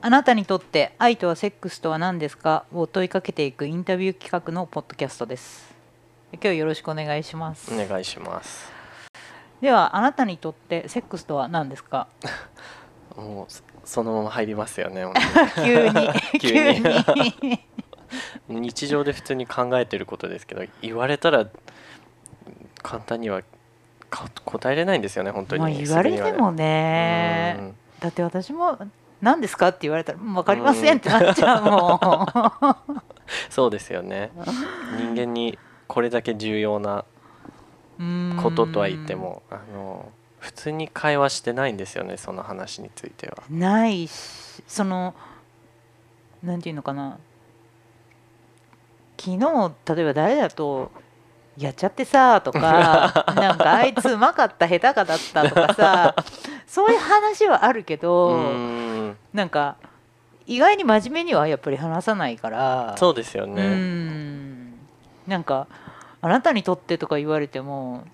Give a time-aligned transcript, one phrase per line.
[0.00, 2.64] あなたにとって愛とはセックスとは何ですか？
[2.72, 5.74] を問いかけていくインタビュー企画のポッドキャストです。
[6.32, 7.72] 今日よろしくお願いします。
[7.74, 8.70] お願いします。
[9.60, 12.06] ではあなたにとってセックスとは何ですか？
[13.16, 15.14] もうそそのまま入りますよね本
[15.64, 15.94] 急に。
[16.38, 16.72] 急 急
[17.48, 17.60] に。
[18.48, 21.46] 日常で普通に考えてることですけど言われたら
[22.82, 23.42] 簡単には
[24.08, 25.60] か答えれないんですよね本当に。
[25.62, 27.56] まあ言われてもね。
[27.58, 27.74] うん。
[27.98, 28.78] だって私も
[29.20, 29.68] 何ですか？
[29.68, 32.00] って言われたら分かりませんってなっちゃうも
[33.50, 34.30] そうですよね。
[34.98, 37.04] 人間にこれだけ重要な
[38.00, 43.42] んこととは言ってもあの普通に会話してないんですよねその話については。
[43.50, 45.14] ないしその
[46.42, 47.18] なんていうのかな。
[49.20, 50.92] 昨日例えば誰だと
[51.58, 56.14] 「やっちゃってさ」とか「なんかあいつうまかった下手かだった」とかさ
[56.68, 58.36] そういう話はあるけうど、
[59.32, 59.76] なんか
[60.46, 63.62] 意外に真面目にはやっぱり話さないからそうですようね。
[63.66, 64.72] ん
[65.26, 65.66] なんか
[66.20, 68.04] 「あなたにとって」とか言われても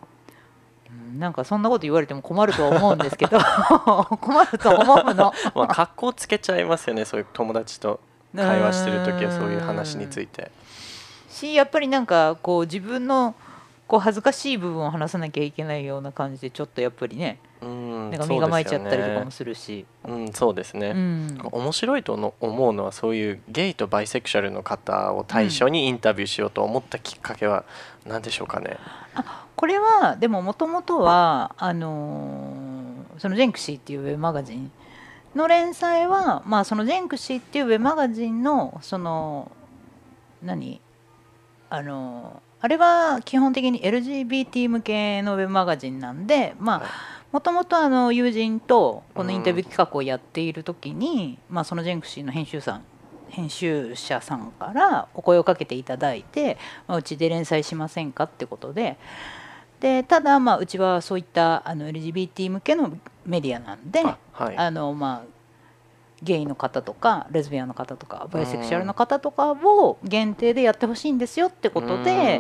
[0.91, 3.39] うんなんかそんなこと言われても困るとは思うんですけど
[4.21, 5.33] 困ると思うの。
[5.55, 8.01] まあ格好つけちゃいますよねそういう友達と
[8.35, 10.51] 会話してる時はそういう話について。
[11.29, 13.35] しやっぱりなんかこう自分の
[13.89, 20.27] こう恥ずかしい部分を話さなきゃいけないような感じでちょっとやっぱりねうんなんか身構えちゃったりとかもそするしうですよね。
[20.27, 20.89] うんそうですね。
[20.91, 21.39] うん。
[21.53, 27.65] 面白いとの思うのはそういうゲイとバイセクシャルの方を対象にインタビューしようと思ったきっかけは
[28.07, 28.77] 何でしょうかね？
[29.57, 34.71] これはでももともとはあのーその「ジェンクシー」っていうウェブマガジン
[35.35, 39.51] の連載は、まあ、その「ジェンクシー」っていうウェブマガジンのその
[40.43, 40.81] 何？
[41.71, 46.89] あのーあれは基本的に LGBT 向けのウェブマガジンなんでまあ、はい
[47.35, 52.85] もともとあの友人とこのインタビュー企画をやっている時に、まあ、そのジェンクシーの編集さん
[53.29, 58.97] 編集者さんからお声をかけていただいて、まあ、うちで連載しませんかってことで。
[59.81, 62.97] でただまあうちはそういったあの LGBT 向けの
[63.27, 64.57] メディアなんであはい。
[64.57, 65.29] あのまあ
[66.23, 72.39] ゲイの方とかレズビアンの方とかバイセクシャルの方とかを限定でやってほしいんですよってことで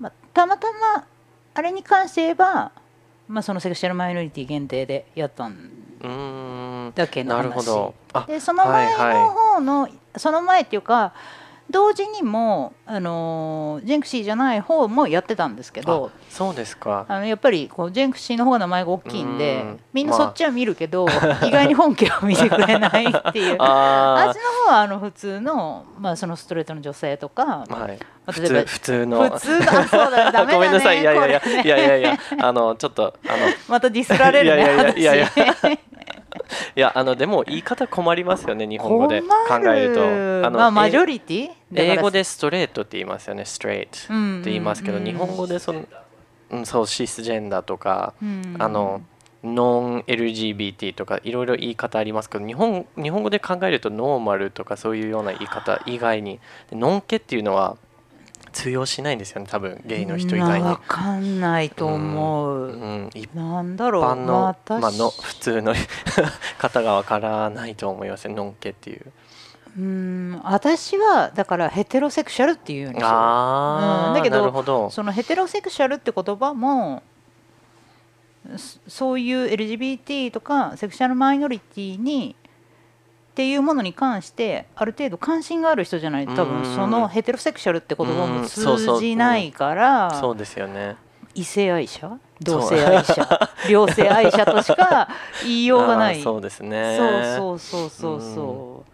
[0.00, 1.04] まあ、たまたま
[1.52, 2.72] あれに関して言えば、
[3.28, 7.94] まあ、そのセクシャルマイノリティ限定でやったんだけのなるほ話ど。
[8.12, 11.12] あでその前はいのは方の、その前っていうか
[11.68, 16.32] 同時にも、あのジェンクシーじゃない方もやってたんですけどい。
[16.32, 17.04] そうですか。
[17.08, 21.06] あのやっぱりこうジェンクシーの方が名前が大きいんでうんみんなそっちは見るけど、
[21.42, 23.56] 意外に本家を見てくれないっていう。
[23.62, 27.98] ああっちの方はあの普通の,、まあそのストレートの女性とか、あはい。
[27.98, 29.30] まあ普通普通の。
[29.30, 33.36] 普通のあそうだねダメだね ごめんなさいいやいやいやねいやいやいやあのちょっとあの
[33.68, 35.78] またディスられるねいやいやいやいや私
[36.74, 39.22] いやあのでも言い方困りますよね日本語で。
[39.22, 39.28] 考
[39.74, 40.02] えると。
[40.46, 43.44] あのまあマジョえリティ英語でストレートって言いますよね。
[43.44, 45.84] ストレートうんうんうんって言いますけど日本語でその
[46.50, 48.56] うんそうシスジェンダーとかうん。
[48.58, 49.02] あの
[49.44, 56.40] ノン LGBT とかいろいろ言い方ありますけど日本日本語で考えるとノーマルとかそういうような言い方以外に。
[56.70, 57.76] でノンケっていうのは
[58.52, 60.64] 通用しないんですよね多分ゲイの人以外に。
[60.64, 60.80] まあわ。
[60.86, 64.04] かんないと思う、うん、一なんだろう。
[64.04, 65.74] 般の、私まあ、の普通の
[66.58, 69.12] 方がわからないと思いますねノンケっていう。
[69.78, 70.40] うん。
[70.44, 74.14] 私はだからヘテロセクシャルっていうようにしてるああ、うん。
[74.14, 74.90] だけどなるほど。
[74.90, 77.02] そのヘテロセクシャルって言葉も
[78.56, 82.36] そそういう LGBT とかセクシャルマイノリティに
[83.36, 86.62] っていうものに関してある程度関心がある人じゃないと多うん。
[86.62, 90.96] 分そのヘテロセクシャルって言葉うも通じないからそうですよね。
[91.34, 92.18] 異性愛者？
[92.40, 93.28] 同性愛者？
[93.68, 95.08] 両性愛者としか
[95.42, 96.22] 言いようがない。
[96.22, 96.96] そうですね。
[97.36, 98.84] そうそうそうそうそ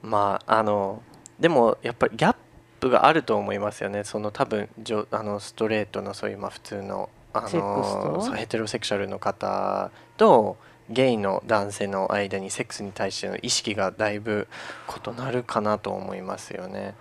[0.00, 1.02] まああの
[1.38, 2.36] でもやっぱりギャッ
[2.80, 4.04] プがあると思いますよね。
[4.04, 10.56] その多分じょあのストレートのそういうまあ普通のあのヘテロセクシャルの方と
[10.92, 14.46] ゲイの男性の間にセックスに対しての意識がだいぶ
[14.88, 16.94] 異なるかなと思いますよね。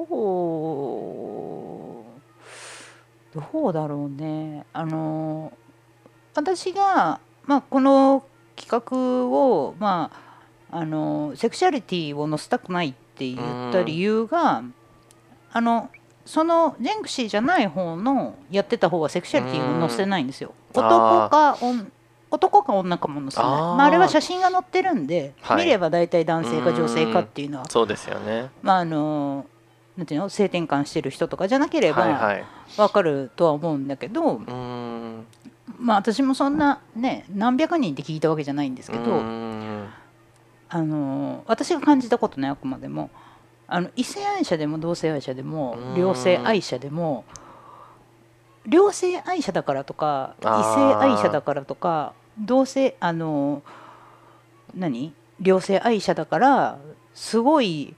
[3.51, 5.51] どうだろうねあの
[6.35, 8.23] 私が、まあ、この
[8.55, 10.11] 企画を、ま
[10.71, 14.63] あ、あのセクシャリティを載せたくないって言った理由が
[15.51, 15.89] あの
[16.25, 20.49] そのジェンクシーじゃない方のやってた方はセクシャリティを載せてないんですよ。
[20.49, 21.85] うん男か女
[22.33, 28.49] 男か女かも載せてないあーまあ、あれは写真が載ってるんで、はい見れば大体男性か女性かっていうのはそうですよね。
[28.63, 29.45] まああの
[29.95, 32.45] なんていうの性転換してる人とかじゃなければはいはい。
[32.77, 35.25] わかるとは思うんだけど、うーん。
[35.79, 39.21] まあ私もそんなね何百人って聞いたわけじゃないんですけど、
[40.69, 43.11] あの私が感じたことねあくまでも
[43.67, 47.25] あの異性愛者でも同性愛者でもうん両性愛者でも
[48.65, 50.49] 両性愛者だからとか異性
[50.95, 53.61] 愛者だからとか同性あの
[54.75, 55.13] 何？
[55.39, 56.79] 両性愛者だから
[57.13, 57.95] すごい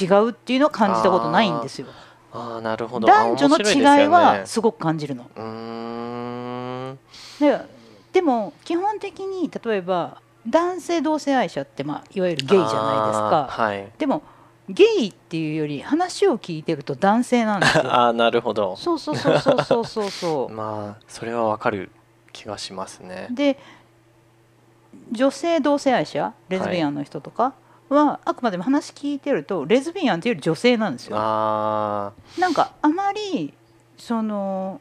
[0.00, 1.86] 違うっていうのは感じたことないんですよ。
[2.32, 5.30] ああなるほど男女の違いはすごく感じるの。
[5.34, 6.98] うーん
[7.40, 7.60] で
[8.12, 13.46] でも基本的に例えば男性同性愛者って、まあ、いわゆるゲイじゃないですか。
[13.50, 14.22] はいでも
[14.68, 17.84] ゲイっていうより話を聞いてると男性なんですよ。
[17.86, 21.90] ああなるほどそうそうそうそうそうそうそ まあそれはわかる
[22.36, 23.34] 気がしますねう。
[23.34, 23.58] で
[25.12, 27.54] 女性同性愛者レズビアンの人とか
[27.88, 31.16] は、あくまでも話聞いてるとレズビアンっていうより女性なんですよ。
[31.18, 33.54] あなんかあまり
[33.96, 34.80] その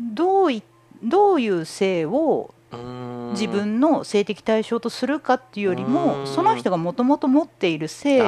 [0.00, 0.62] どうい
[1.02, 2.52] どういう性を
[3.32, 8.20] 自分の性的対象とするかっていうよりうもんその人がもともと持っている性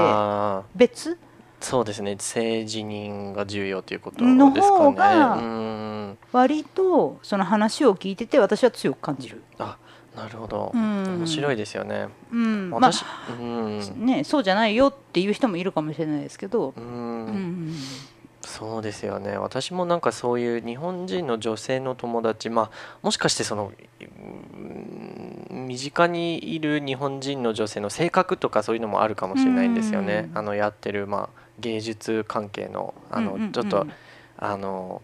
[0.77, 1.19] 別
[1.65, 2.17] そうですね。
[2.19, 4.61] 性自認が重要ということですのかね。
[4.61, 9.43] 方が割とその話を聞いてて私は強く感じる。
[9.59, 11.19] なるほど、うん。
[11.19, 12.09] 面白いですよね。
[12.31, 13.05] うん、まあ私、
[13.41, 14.07] うん。
[14.07, 16.73] ねそうじゃないよっていう人もいるかもしれないですけど。
[16.77, 16.85] う、ん。
[16.85, 17.75] うん
[18.47, 19.39] そうですよね。
[19.39, 22.71] 私もなんかそういう日本人の女性の友達まあ
[23.03, 23.73] もしかしてその
[24.03, 24.05] う
[24.63, 30.29] ん身近にいる日本人の女性の性格とかそういうのもあるかもしれないんですよね。
[30.31, 30.39] うん。
[30.39, 33.87] あのやってるまあ芸術関係のあのちょっと
[34.39, 35.03] あの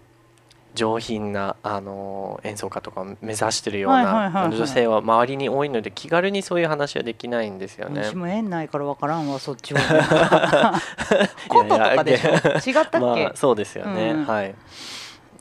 [0.74, 8.04] 上品なあの演奏家とかを目指してるような女性は周りに多いので気軽にそういう話はできないんですよね。
[8.04, 9.80] 私も縁ないから分からんわそっちは。
[11.48, 12.30] こととかでしょ？
[12.30, 12.38] 違っ
[12.74, 14.54] たっけ、まあそうですよね、うんはい。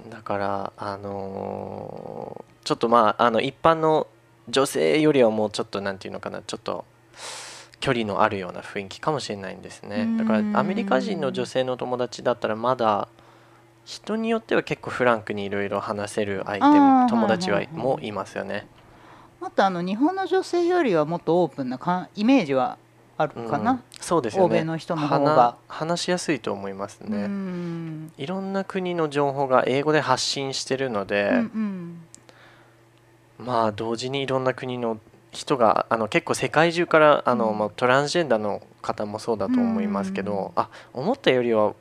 [0.09, 4.05] だからあのーちょっとまああの一般の
[4.47, 6.85] 女性よりはもうちょっとなんていうのかなちょっと
[7.79, 10.15] 距離のあるような雰囲気かもしれないんですね。
[10.17, 13.07] だからうんアメリカ人の女性の友達だったらまだ
[13.85, 18.67] 人によっては結構フランクにいろいろ話せる相手も友達はもいますよね。
[19.41, 22.77] あとあの日本の女性よりはもっとオープンなかイメージは
[23.17, 23.83] あるかな、うん。
[23.99, 24.45] そうですよね。
[24.45, 25.57] 欧米の人の方が。
[25.67, 27.17] 話話しやすいと思いますね。
[27.17, 28.11] うん。
[28.17, 31.37] いろんな国の情報が英語で発信してるので、うん
[33.39, 33.45] うん。
[33.45, 34.99] まあ同時にいろんな国の
[35.31, 37.57] 人があの結構世界中からあの、うん。
[37.57, 41.73] まあ、トランスジェンダーの方もそうだと思いますけど、あ思ったよりは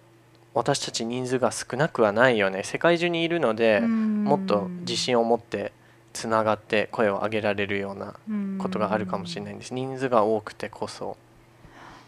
[0.54, 2.62] 私たち人数が少なくはないよね。
[2.64, 5.72] 世界中にいるので、もっと自信を持って
[6.12, 8.14] つながって声を上げられるような
[8.58, 9.72] ことがあるかもしれないんです。
[9.72, 11.16] 人数が多くてこそ。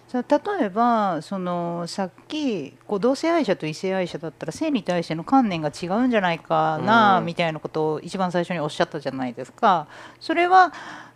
[0.08, 7.26] さ例えばそのさっきこう同性愛者と異性愛者だったら性に対しての観念が違うんじゃないかな、うん。
[7.26, 9.86] みたいなことを一番最初におっしゃったじゃないですか。
[10.18, 10.72] それは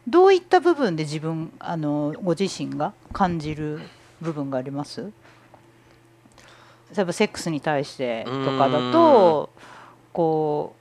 [0.06, 3.80] どういった部分で自分あのご自身が感じる
[4.20, 5.12] 部分があります？
[6.94, 9.50] 例えばセックスに対してとかだと
[10.12, 10.76] こ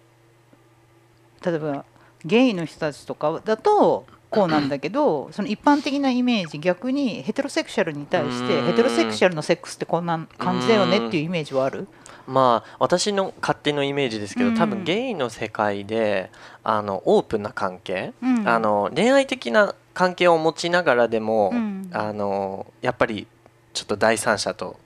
[1.42, 1.86] う例えば
[2.26, 8.66] ゲイの人たちとかだとこうなんだけどその一般的なイメージ逆にヘテロセクシャルに対してうん。
[8.68, 11.88] ヘテロセクシャルのセックスってこんな感じだよねっていうイメージはある？
[12.28, 14.70] まあ私の勝手のイメージですけど多うん。
[14.70, 16.30] 分ゲイの世界で
[16.64, 18.48] あのオープンな関係、うん。
[18.48, 21.90] あの恋愛的な関係を持ちながらでも、うん。
[21.94, 23.28] あのやっぱり
[23.74, 24.78] ちょっと第三者と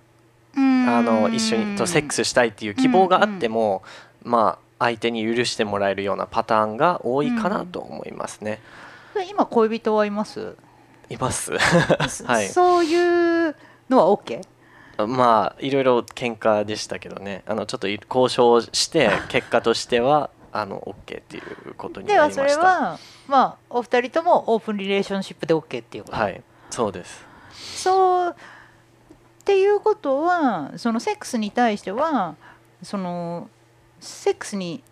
[0.56, 3.84] ああの一緒にとセックスしたいっていう希望があっても、
[4.24, 8.60] まあ相手に許してもらえるようなパターンが多いかなと思いますね。
[9.30, 10.56] 今恋人はいます、
[11.10, 11.54] います。
[12.26, 12.48] はい。
[12.48, 13.56] そういう
[13.90, 14.42] のは OK?
[15.06, 22.62] まあいろいろ喧嘩でしたけどねあのちょっと交渉して 結果としてはあの OK っていうことにではそなりました。
[22.62, 27.26] れはまあお二人ともオープンリレーションシップで OK っていうこと、はいそうです。
[27.54, 28.34] そうっ
[29.46, 32.36] ていうことはそのセックスに対しては
[32.84, 33.50] その
[34.00, 34.84] セックスに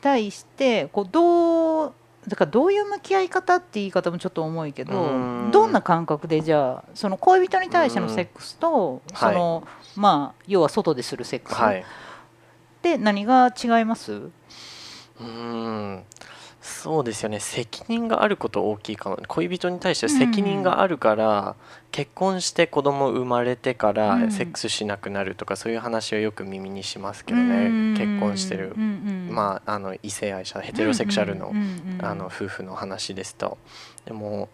[0.00, 1.94] 対してこうどう
[2.28, 5.50] だからどういう向き合い方って言い方もちょっと重いけどうん。
[5.50, 9.16] どんな感覚でじゃあその恋人に対してのセックスとん。
[9.16, 11.84] その、まあ要は外でするセックスっはい。
[12.82, 16.04] て何が違います、うーん
[16.72, 17.38] そうですよね。
[17.38, 19.18] 責任があること大きいかも。
[19.28, 21.54] 恋人に対して責任があるから、
[21.92, 24.32] 結婚して子供生まれてからうん。
[24.32, 27.96] セックスしなくなるとか、そういう話をよく耳にしますけどね。
[27.96, 31.52] 結婚してる、まああの異性愛者ヘテロセクシャルの,、
[32.00, 33.58] あの夫婦の話ですと。
[34.06, 34.48] でも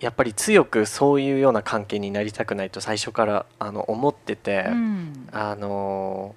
[0.00, 5.28] やっぱり強くそういうような関係になりたくないと最初からあの思ってて、うん。
[5.32, 6.34] あの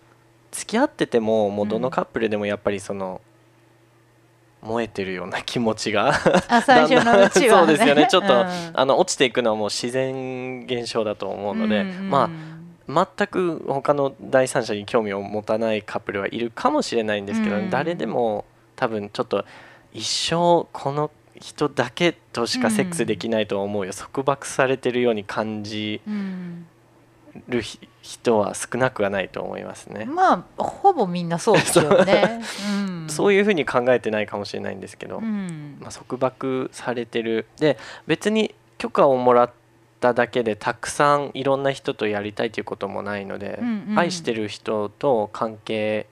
[0.51, 3.21] 付き合っててももうどのカップルでもやっぱりその
[4.63, 6.13] 燃えてるような気持ちが。
[6.48, 8.08] あ最初のうちは、ね、 そうですよね。
[8.12, 8.48] ちょっと、うん。
[8.74, 12.53] あの落ちていくのはもう自然現象だと思うので、うんうんまあ
[12.86, 17.70] 全く他の第三者に興味を持たないカップルはいるかもしれないんですけど、うん。
[17.70, 18.43] 誰でも
[18.75, 19.46] 多分ちょっと
[19.93, 26.65] 一生この人だけとしかセックスできないと思うよ、束縛されてるように感じうん
[27.48, 30.03] るひ人は少なくはないと思いますね。
[30.03, 32.41] まあほぼみんなそうですよね、
[32.77, 35.77] うん、そういうふうに考えてないかもしれないんですけど、うん。
[35.79, 37.48] まあ、束縛されてる。
[37.57, 39.51] で別に許可をもらっ
[40.01, 46.07] ただけでたくさんいろんな人とやりたいということもないので、うんうん愛してる人と関係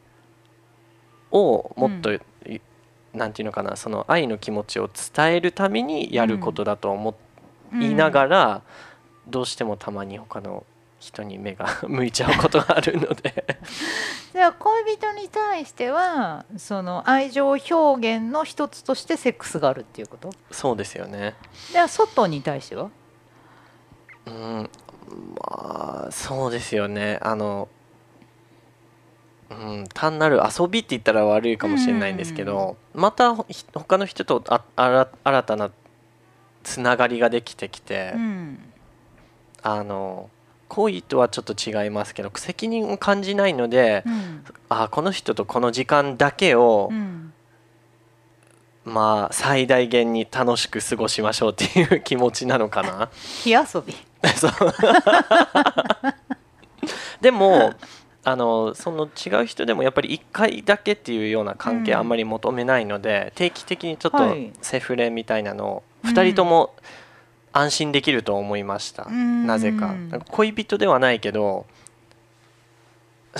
[1.29, 2.21] をもっと、い
[3.13, 7.15] なんていうのかなその愛の気持ちを伝えるためにやることだと思
[7.73, 8.61] いながら、
[9.27, 10.63] どうしてもたまに他の
[11.01, 13.57] 人に目が 向いちゃうことがあるので。
[14.31, 17.65] じゃあ恋人に対してはその愛情表
[18.17, 20.29] 現の一つとしてセックスがあるっていうこと？
[20.51, 21.35] そうですよね。
[21.73, 22.91] では外に対しては？
[24.27, 24.69] うん、
[25.35, 27.19] まあそうですよね。
[27.21, 27.67] あの、
[29.49, 35.71] うん、単なる遊びって言ったら悪いかもしれないんですけど、また他の人とああら新たな
[36.63, 38.71] つながりができてきて、うん。
[39.63, 40.29] あの
[40.71, 44.45] 恋とはちょっと違いますけど責任を感じないので、うん。
[44.69, 47.33] あこの人とこの時間だけを、うん。
[48.85, 53.09] まあ最大限に楽しく過ごしましょうっていう気持ちなのかな。
[53.43, 53.93] 火遊び。
[57.19, 57.73] でも
[58.23, 61.97] あのその違う人でもやっぱり1回だけっていうような関係うん。
[61.97, 64.53] あんまり求めないので、定期的にちょっとはい。
[64.61, 66.73] セフレみたいなのをうん2人とも
[67.53, 69.45] 安心できると思いました、うん。
[69.45, 69.95] なぜか。
[70.29, 71.65] 恋人ではないけど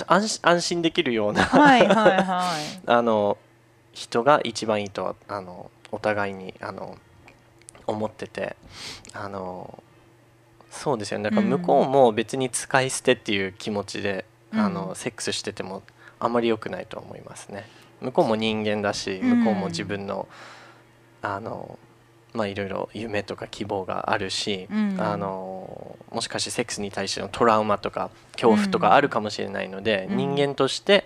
[0.06, 1.44] 安心できるような。
[1.44, 2.80] はいはいはい。
[2.86, 3.36] あの
[3.92, 6.96] 人が一番いいとはあのお互いにあの
[7.86, 8.56] 思ってて。
[9.12, 9.82] あの
[10.70, 11.24] そうですよね。
[11.24, 14.74] だから向こうも別に使い捨てっていう気持ちで、あうん。
[14.74, 15.82] のセックスしてても
[16.18, 17.68] あんまり良くないと思いますね。
[18.00, 19.40] 向こうも人間だしうん。
[19.40, 20.26] 向こうも自分の、
[21.20, 21.78] あの
[22.34, 24.96] まあいろいろ夢とか希望があるし、うん。
[24.98, 30.16] あのもしかしてセックスに対してのトラウマとか恐怖とかあるかもしれないので、うん。
[30.16, 31.04] 人間として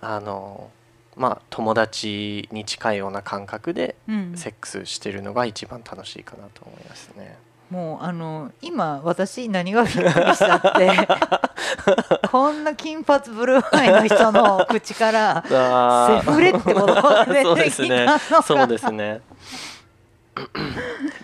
[0.00, 0.70] あの
[1.16, 4.32] まあ友達に近いような感覚でうん。
[4.36, 7.38] セックスしてるのが一番楽しいかなと思いますね。
[7.70, 11.08] もうあの今私何がびっくりしたって
[12.30, 19.20] こんな金髪ブルーアイの人の口から あセフレってことが出てきたのかそうですね。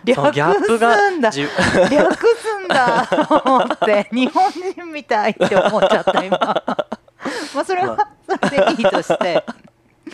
[0.04, 1.30] 略そのギャップがすんだ。
[1.30, 3.06] 略すんだ。
[3.06, 4.08] と 思って。
[4.12, 6.38] 日本人みたいって思っちゃった今。
[6.38, 9.44] まあそれはそれでいいとして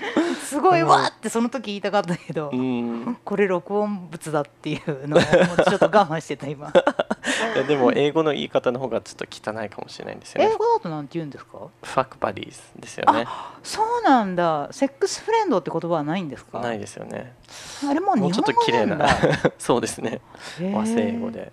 [0.45, 6.69] すごいわーってその時言いたかったけど、うんこれ録音物だっていうのをちょっと我慢してた今
[7.55, 10.50] いやでも英語の言い方の方がちょっと汚いかもしれないんですよね。
[10.52, 11.59] 英語だとなんて言うんですか？
[11.83, 13.26] ファックバディーズですよね。
[13.62, 16.61] そうなんだセックスフレンドって言葉はないんですか？
[16.61, 17.35] ないですよね。
[17.88, 19.09] あれもうもうちょっと日本語綺麗な
[19.59, 20.21] そうですね。
[20.75, 21.52] 和製英語で。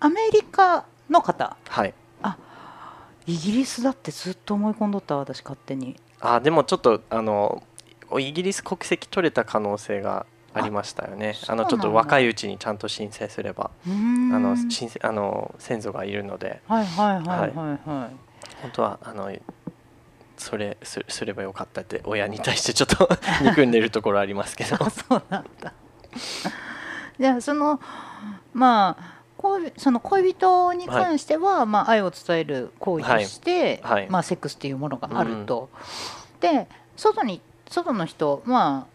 [0.00, 1.56] アメリカの方？
[1.68, 1.94] はい。
[3.24, 7.62] イギリスだってずっと思い込んどった私勝手にあでもちょっとあの
[8.18, 10.24] イギリス国籍取れた可能性が
[10.54, 11.34] ありましたよね。
[11.48, 17.50] ああのちょっと若いうちにちゃんと申請すれば、あの申請あの先祖がいるので、はいはいはいはい。
[17.50, 17.86] はい、
[18.62, 19.32] 本当はあの
[20.36, 23.08] それすすればよかったって親に対してちょっと
[23.42, 24.76] 憎んでるところありますけど。
[24.78, 25.72] あそうなんだ。
[27.18, 27.80] じゃあその
[28.52, 34.02] まあ恋その恋人に関しては、まあ、愛を伝える行為として、はい。
[34.02, 34.10] はい。
[34.10, 35.68] まあ、セックスっていうものがあると、
[36.40, 38.92] で外に外の人まあ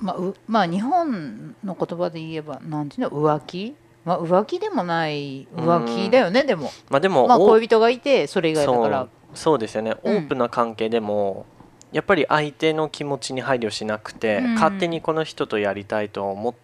[0.00, 3.10] まあ、うまあ日本の言葉で言えばなんていうの？
[3.10, 10.16] 浮気、まあ、浮気でもない浮気だよね、でも、まあでも、まあ、お恋人がいてそれ以外だかそらうそうですよね、うん。
[10.16, 11.46] オープンな関係でも
[11.92, 14.54] やっぱり相手の気持ちに配慮しなくて、うん。
[14.54, 16.63] 勝手にこの人とやりたいと思って、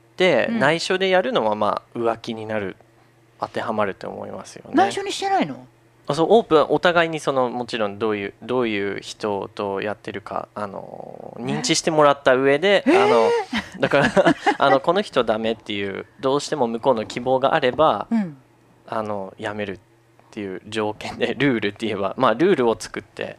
[0.50, 0.58] うん。
[0.58, 2.76] 内緒でやるのはまあ浮気になる
[3.40, 4.74] 当てはまると思いますよね。
[4.74, 5.66] 内緒にしてないの？
[6.06, 13.30] あそうオープンお互いにそのもちろんどういうどういう人とやってるかあの認知してもらった上で、あの
[13.80, 14.10] だから
[14.58, 18.36] あのこの人ダメっていうどうしても向こうの希望があればうん。
[18.92, 19.78] あのやめるっ
[20.32, 23.38] ていう条件でルールって言えばまあルールを作って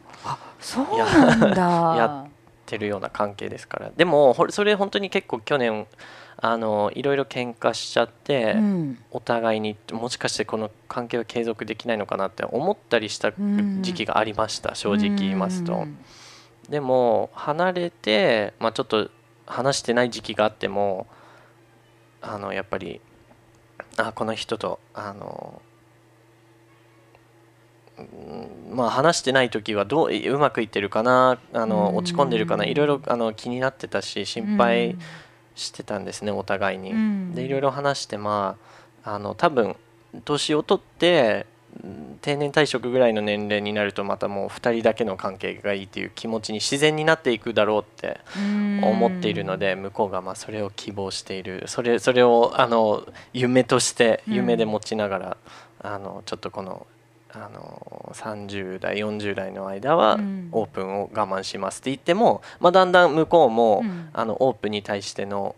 [0.61, 1.55] そうなんだ。
[1.97, 2.31] やっ
[2.65, 3.91] てるような関係ですから。
[3.93, 5.87] でもほそれ本当に結構去年
[6.43, 8.97] あのいろいろ喧嘩しちゃって、うん。
[9.11, 13.83] お互いにもしかしてこの関係は継続できないのかなって思ったりしたうん。
[13.83, 15.73] 時期がありました正直言いますと。
[15.73, 15.97] うん。
[16.69, 19.09] でも離れて、まあ、ちょっと
[19.45, 21.05] 話してない時期があっても
[22.21, 23.01] あのやっぱり
[23.97, 25.61] あこの人とあの
[27.97, 34.97] うんまあ話してない時はどううまくいってるかなあの落ち込んでるかないろいろあの気になってたし心配
[35.61, 36.91] してたんですねお互いに。
[36.91, 37.35] うん。
[37.35, 38.57] でいろいろ話してま
[39.03, 39.75] ああの多分
[40.25, 41.45] 年を取って
[41.83, 48.19] うん定年退職ぐらいの年齢になるとまたもう2人だけの関係がいいっていう気持ちに自然になっていくだろうって
[48.83, 51.63] 思っているので向こうがまあそれを希望している。
[51.67, 54.33] それそれをあの夢としてうん。
[54.35, 55.37] 夢で持ちながら、
[55.79, 56.85] あのちょっとこの
[57.33, 60.49] あの30代40代の間はうん。
[60.51, 64.09] オープンを我慢しますって言っても、まあ、だんだん向こうも、うん。
[64.13, 65.55] あのオープンに対しての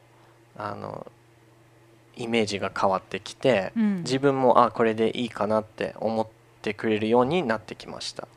[0.55, 1.07] あの
[2.15, 3.97] イメージが変わってきて、うん。
[4.03, 6.27] 自分もあこれでいいかなって思っ
[6.61, 8.27] てくれるようになってきました。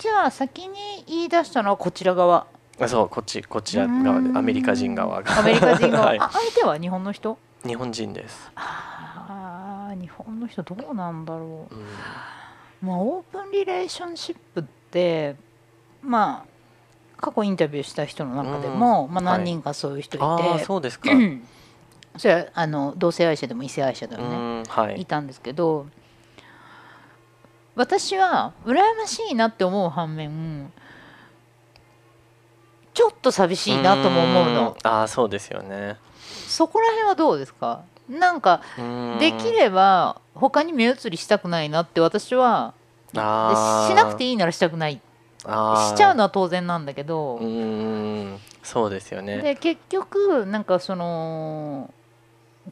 [0.00, 2.46] じゃあ先に言い出したのはこちら側。
[2.78, 5.38] あそうこっちこちら側でアメリカ人側が。
[5.38, 6.18] アメリカ人側、 はい。
[6.18, 7.38] あ相手は日本の人？
[7.66, 11.74] 日本人です、あー日本の人どうなんだろう。
[11.74, 11.78] ん。
[11.78, 11.82] う
[12.82, 15.36] まあオープンリレーションシップって
[16.02, 21.10] まあ過去インタビューした人の中でも、まあ、はい何人かそういう人いて、ああそうですか。
[21.10, 21.46] うん。
[22.18, 25.00] それはあの同性愛者でも異性愛者でうもね、んはい。
[25.00, 25.86] いたんですけど
[27.74, 30.72] 私は羨ましいなって思う反面
[32.94, 34.62] ちょっと寂しいなとも思うの。
[34.70, 34.74] ん。
[34.82, 35.96] ああそうですよね。
[36.46, 37.82] そこら辺はどうですか？
[38.08, 39.16] なんかうん。
[39.18, 42.74] できれば他に目移りしたくないなって私は
[43.12, 45.00] しなくていいならしたくない。
[45.46, 48.38] しちゃうのは当然なんだけどうん。
[48.62, 49.38] そうですよね。
[49.38, 51.92] で結局なんかその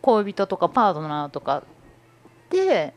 [0.02, 1.62] 恋人とかパートナーとか
[2.50, 2.94] で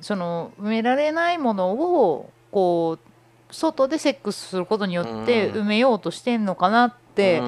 [0.00, 5.60] その埋められないものをこう外でセックスすることによってうん。
[5.62, 7.40] 埋めようとしてんのかなって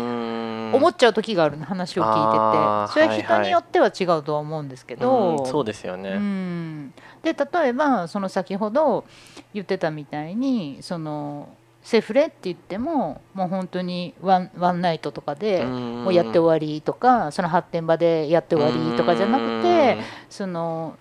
[0.73, 6.91] 思思っちゃう時があるの話を聞いててそれは人によっては違うとは思うんですけど、そうですようねん。
[7.23, 9.05] で例えばその先ほど
[9.54, 11.49] 言ってたみたいにその
[11.82, 19.99] セフレって言ってももう本当にワンワンナイトとかでもうやって終わりとかその発展場でやって終わりとかじゃなくて
[20.30, 20.97] その、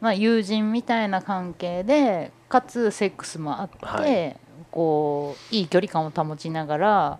[0.00, 4.36] まあ、友人みたいな関係でかつセックスもあって、はい。
[4.70, 7.18] こういい距離感を保ちながら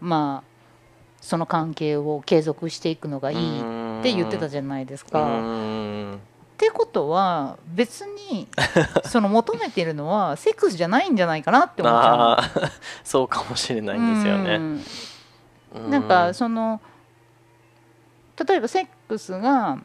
[0.00, 0.55] まあ
[1.26, 5.22] その関係を継続していくのがいいって言ってたじゃないですか。
[5.24, 6.18] うんっ
[6.56, 8.48] てことは別に
[9.04, 12.70] その求めてるのはセックスじゃないんじゃないかなって思っちゃう
[13.04, 14.54] そうかもしれないんですよね。
[15.74, 15.90] うん。
[15.90, 16.80] なんかその
[18.48, 19.78] 例えばセックスが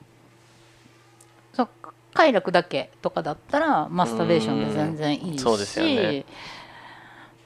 [1.53, 1.69] そう
[2.13, 6.23] 快楽だけとかだったらマスターベーションで全然いいし、そうですよね。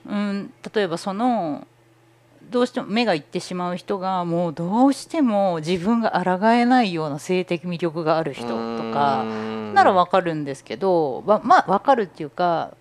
[0.06, 1.66] うん、例えばその
[2.56, 9.26] どうしても目がいってしまう人がもうどうしても自分が抗えないような性的魅力がある人とか
[9.74, 12.78] ならわかるんですけどわまあわかるっていうか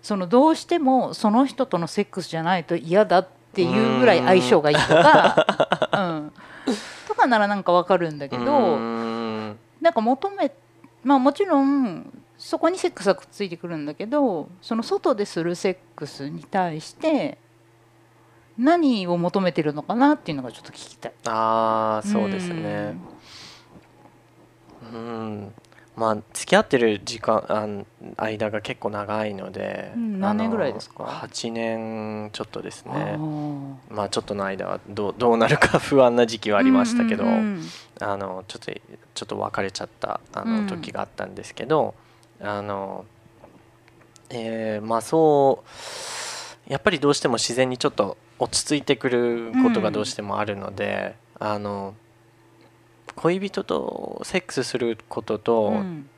[0.00, 5.46] そのどうしてもその人とのセックスじゃないと嫌だっていうぐらい相性がいいとか、
[5.92, 6.32] うん、
[7.06, 9.58] とかならなんかわかるんだけどうん。
[9.82, 10.50] なんか求め
[11.04, 17.36] まあもちろんそこにセックスがくっついてくるんだけどその外でするセックスに対して
[18.58, 21.12] 何を求めてるのかなっていうのがちょっと聞きたい。
[21.26, 22.94] ああそうですね。
[24.92, 25.52] うん。
[25.96, 27.86] まあ付き合ってる時間あん
[28.18, 31.04] 間が結構長いので、うん何年ぐらいですか？
[31.08, 33.16] あの8年ちょっとですうんね
[33.90, 37.62] まあちょっとの間はどうどうなるか 不安な時期はありましたけど、うんうんうん
[37.98, 38.72] あのちょっと
[39.14, 40.66] ちょっと別れちゃったあうん。
[40.66, 41.94] の時があったんですけど、
[42.42, 43.06] あの
[44.28, 45.64] えーまあそ
[46.68, 51.94] うやっぱりどうしても自然にちょっと落ち着いてくることがどうしてもあるので、あの
[53.14, 56.08] 恋人とセックスすることと、うん。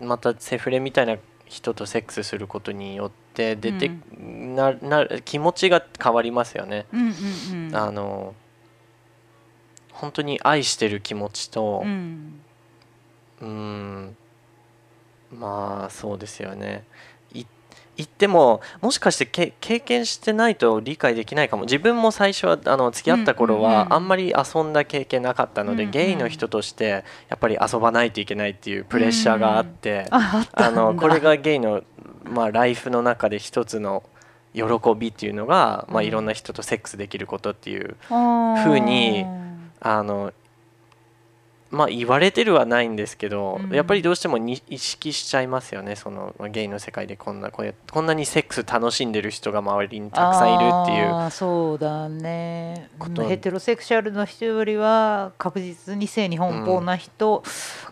[0.00, 6.86] またセフレみたいな人とセックスすることによって出て、なな気持ちが変わりますよね。
[6.92, 7.76] うんうんうん。
[7.76, 8.34] あの
[9.92, 12.40] 本当に愛してる気持ちとうん。
[13.40, 14.16] うーん
[15.32, 16.84] まあそうですよね
[18.02, 21.62] い言ってももしかしてけ経験してないと理解できないかも。
[21.62, 31.82] 自分も最初はあの付き合った頃はあんまり遊んだ経験なかったので、ゲイの人としてやっぱり遊ばないといけないっていうプレッシャーがあって、あのこれがゲイの、
[32.24, 34.02] まあ、ライフの中で一つの
[34.52, 34.62] 喜
[34.96, 36.06] びっていうのが、まあ、うん。
[36.06, 39.24] いろんな人とセックスできることっていうふ風に
[39.80, 40.32] あの
[41.72, 43.74] まあ言われてるはないんですけど、うん。
[43.74, 45.96] やっぱりどうしてもに意識しちゃいますよね。
[45.96, 52.90] そのまあゲイの世界でこんなこうやこんなにセックス楽しんでる人が周りにたくさんいるっていうそうだね。
[53.26, 57.42] ヘテロセクシャルの人よりは確実に性に奔放な人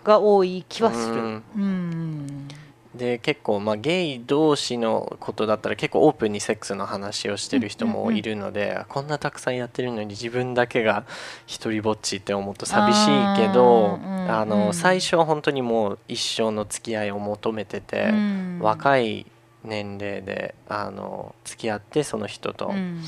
[0.04, 1.14] が多い気はする。
[1.14, 1.42] うん。
[1.56, 2.48] うん
[2.94, 11.04] で結構まあゲイ同士のことだったら結構オープンにセックスの話をしてる人もいるので、こんなたくさんやってるのに自分だけが
[11.46, 18.58] 一人ぼっちって思うと寂しいけどあーうんうん最初は本当にもう一生の付き合いを求めてて、うん。
[18.60, 19.26] 若い
[19.62, 22.68] 年齢であの付き合ってその人と。
[22.68, 23.02] うん。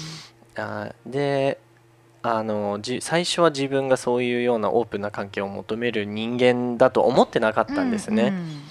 [0.56, 1.58] あで
[2.22, 8.28] あのじ最初は自分がそういうようなオープンな関係を求める人間だと思ってなかったんですね。
[8.28, 8.61] うん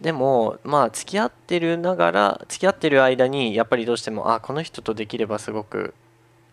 [0.00, 5.94] でもまあ付き合ってるながら付き合ってる間にやっぱりどうしてもあこの人とできればすごく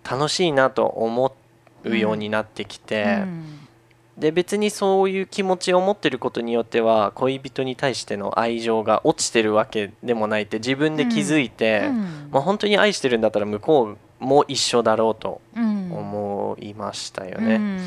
[0.09, 1.35] 楽しいなと思
[1.83, 3.43] うようになってきて、うん。
[4.17, 12.29] で別にそういう気持ちを持ってることによっては恋人に対しての愛情が落ちてるわけでもないって自分で気づいて、うん。
[12.31, 15.91] まあ、本当に愛してるんだったら向こうも一緒だろうとうん。
[15.91, 17.79] 思いましたようね。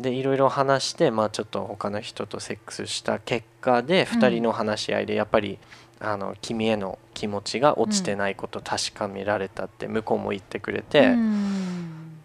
[0.00, 4.18] んでいろいろ話して、まあ、ちょっと他の人とセックスした結果でうん。
[4.20, 5.58] 2人の話し合いでやっぱり、
[5.98, 12.18] あの君への気持ちが落ちてないこと確かめられたって向こうも言ってくれて、うん。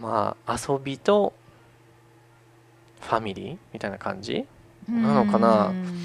[0.00, 1.32] まあ遊びと
[3.00, 3.56] ファミリー？
[3.72, 4.44] みたいな感じ？
[4.88, 5.68] なのかな？
[5.68, 5.98] うん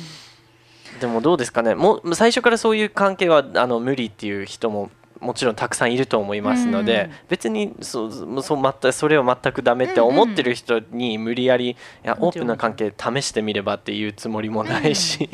[1.02, 1.76] でもどうですかね？
[1.76, 7.12] もう最初からそういう関係はあの無理っていう人ももちろんたくさんいると思いますので、うん。
[7.30, 15.30] 別にそうそう全くそれを全くダメって思ってる人に無理やりいやオープンな関係試してみればっていうつもりもないし。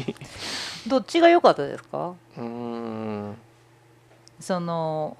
[0.87, 2.13] どっちが良かったですか？
[2.37, 3.37] うーん。
[4.39, 5.15] その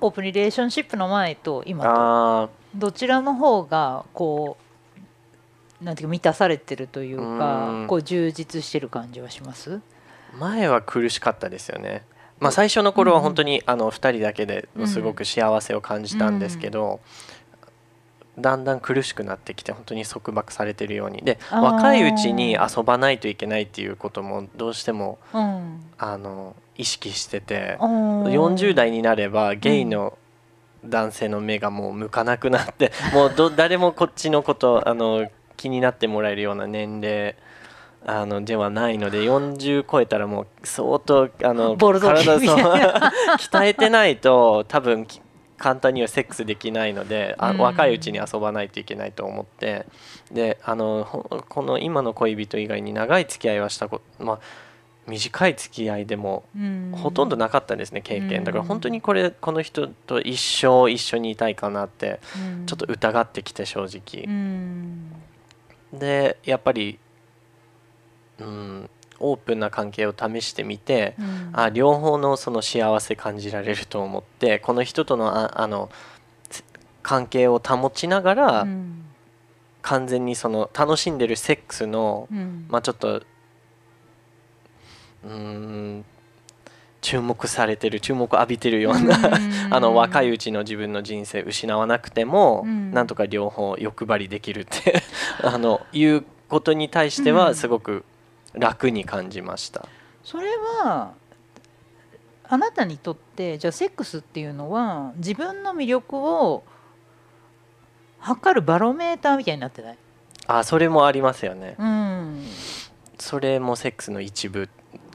[0.00, 1.90] オープンリレーションシップの前と今と。
[1.90, 4.56] あどちらの方がこ
[5.80, 7.86] うなんていうか満たされてるというかうん。
[7.86, 9.70] こう充実してる感じはします？
[9.70, 9.80] ー
[10.38, 12.02] 前は苦しかったですよね。
[12.38, 17.00] まあ、最初の頃は本当にあの2人だけですごく幸せを感じたんですけど、
[18.38, 21.22] だんだん苦しくなってきて本当に束縛されてるように。
[21.22, 25.80] で若いうちに遊ばないといけないっていうこともどうしてもうん。
[25.98, 30.18] あの意識してて40 40代になればゲイの
[30.84, 37.34] 男性の目がもう向かなくなって、もうど誰もこっちのことあの気になってもらえるような年齢
[38.08, 42.56] あのではないので40超えたらもう相当あの 体 そうみたい
[43.38, 45.20] 鍛えてないと多分き
[45.58, 47.58] 簡単にはセックスできないのであうん。
[47.58, 49.86] 若いうちに遊ばないといけないと思って。
[50.30, 54.38] であのほこの今の恋人以外に長い付き合いはしたことまあ
[55.06, 56.92] 短い付き合いでもうん。
[56.94, 58.44] ほとんどなかったですね経験。
[58.44, 58.68] だからうん。
[58.68, 62.66] 本当にこれこの人と一生一緒にいたいかなってうん。
[62.66, 64.24] ちょっと疑ってきて正直。
[64.24, 65.12] うん。
[65.92, 66.98] でやっぱり
[68.40, 68.90] うん。
[69.18, 71.50] オープンな関係を試してみてうん。
[71.54, 75.90] あ両方のその幸せ感じられると思ってこの人とのああの
[76.48, 76.62] つ
[77.02, 79.02] 関係を保ちながら、うん。
[79.82, 82.66] 完全にその楽しんでるセックスの、うん。
[82.68, 83.22] まあちょっと
[85.24, 86.04] うーん
[87.00, 89.16] 注目されてる注目を浴びてるような
[89.70, 92.90] あの若いうちの自分の人生失わなくても、うん。
[92.90, 95.02] なんとか両方欲張りできるって
[95.42, 97.36] あのいうことに対してうん。
[97.36, 98.04] はすごく
[98.56, 99.86] 楽に感じました。
[100.24, 101.14] それは
[102.48, 106.64] あなたにとってじゃあセックスっていうのは自分の魅力を
[108.18, 109.98] 測るバロメーターみたいになってない？
[110.46, 111.76] あそれもありますよね。
[111.78, 112.44] うん。
[113.18, 114.68] それもセックスの一部。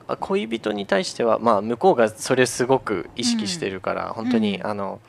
[0.08, 4.66] あ恋人に対してはまあ向こうがそれすごく意識してるから、本当に、うん。
[4.66, 5.00] あの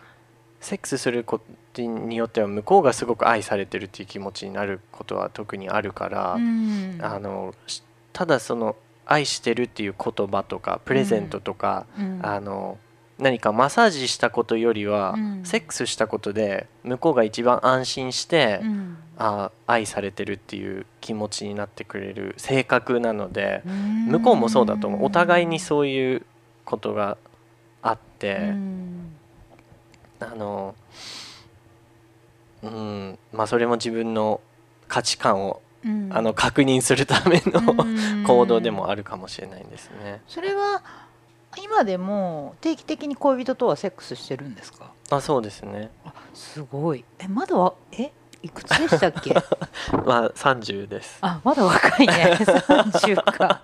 [0.60, 1.40] セックスするこ
[1.72, 6.98] とによっては向こうがすごく愛されてるっていう気持ちになることは特にあるから、うん。
[7.02, 12.20] あのしただその愛してるっていう言葉とかプレゼントとか、うん。
[12.22, 12.78] あの
[13.18, 15.44] 何かマッサージしたことよりは、うん。
[15.44, 18.96] セックスしたことで向こうが一番安心して、うん。
[19.18, 24.06] あ愛されてるっていう気持ちになってくれる性格なので、うん。
[24.06, 25.04] 向こうもそうだと思う。
[25.04, 26.26] お互いにそういう
[26.64, 27.18] ことが
[27.82, 29.12] あって、うん。
[30.20, 30.74] あの
[32.62, 33.18] うん。
[33.32, 34.40] まあそれも自分の
[34.88, 36.08] 価値観を、うん。
[36.12, 37.84] あの確認するための、う
[38.20, 38.24] ん。
[38.26, 40.20] 行動でもあるかもしれないですね。
[40.28, 40.82] それは
[41.62, 44.90] 今でも定期的に恋人とはセックスしてるんですか？
[45.10, 45.90] あそうですね。
[46.04, 47.04] あすごい。
[47.18, 48.10] えまだはえ
[48.42, 49.34] いくつでしたっけ？
[50.06, 51.18] まあ30です。
[51.20, 52.36] あまだ若いね。
[52.40, 53.62] 30か。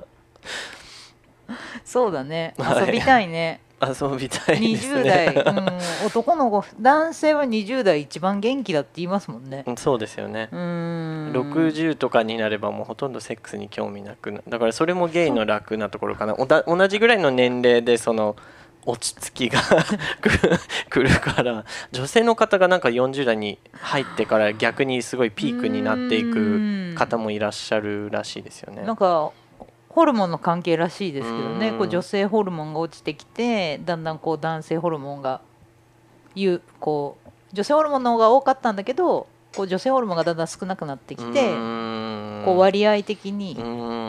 [1.85, 2.55] そうだね。
[2.59, 2.87] はい。
[2.87, 5.61] 遊びたいね、遊びたいです20ね代、う
[6.05, 9.65] ん、男の子男性は20代一番元気だって言いますもんね。
[9.67, 10.49] うんそうですよね。
[10.53, 16.35] うーん60とかになればもうほとんどセックスに興味なくなだからそれもゲイの楽なところかな。
[16.35, 18.37] おだ同じぐらいの年齢でその
[18.85, 19.61] 落ち着きが
[20.23, 28.83] 来る来るから女性の方がなんか40代に入ってから逆にすごいピークになっていく方もいらっしゃるらしいですよね。
[28.83, 29.31] なんか
[29.89, 31.71] ホルモンの関係らしいですけどね。
[31.71, 31.79] うん。
[31.79, 35.41] こう女性ホルモンが落ちてきてだんだんこう男性ホルモンが
[36.35, 41.51] いうこう女性ホルモンの方が多かったんだけどこう女性ホルモンがだんだん少なくなってきて
[42.45, 43.63] こう割合的にこ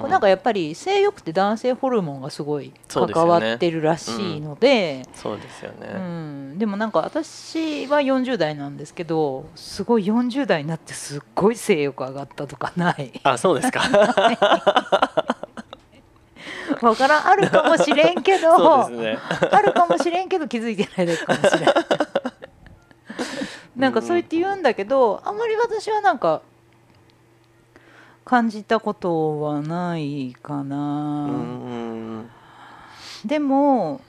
[0.06, 5.04] うなんかやっぱり性欲って男性ホルモンがすごい関わってるらしいので。
[5.14, 13.20] そうですよね、うん、でもなんか私は40代なんですけどすごい40代になってすっごい性欲上がったとかない。
[13.24, 13.82] あそうですか
[16.82, 19.18] わからんあるかもしれんけどそうですね
[19.52, 21.74] あるかもしれんけど気づいてないだけかもしれん
[23.76, 26.42] なんかそう言って言うんだけどあまり私はなんか
[28.26, 31.28] 感じたことはないかな、
[33.26, 34.02] でも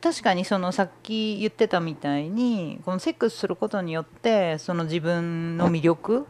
[0.00, 6.26] 確かにそのさっき言ってたみたいにこのセックスすることによってその自分の魅力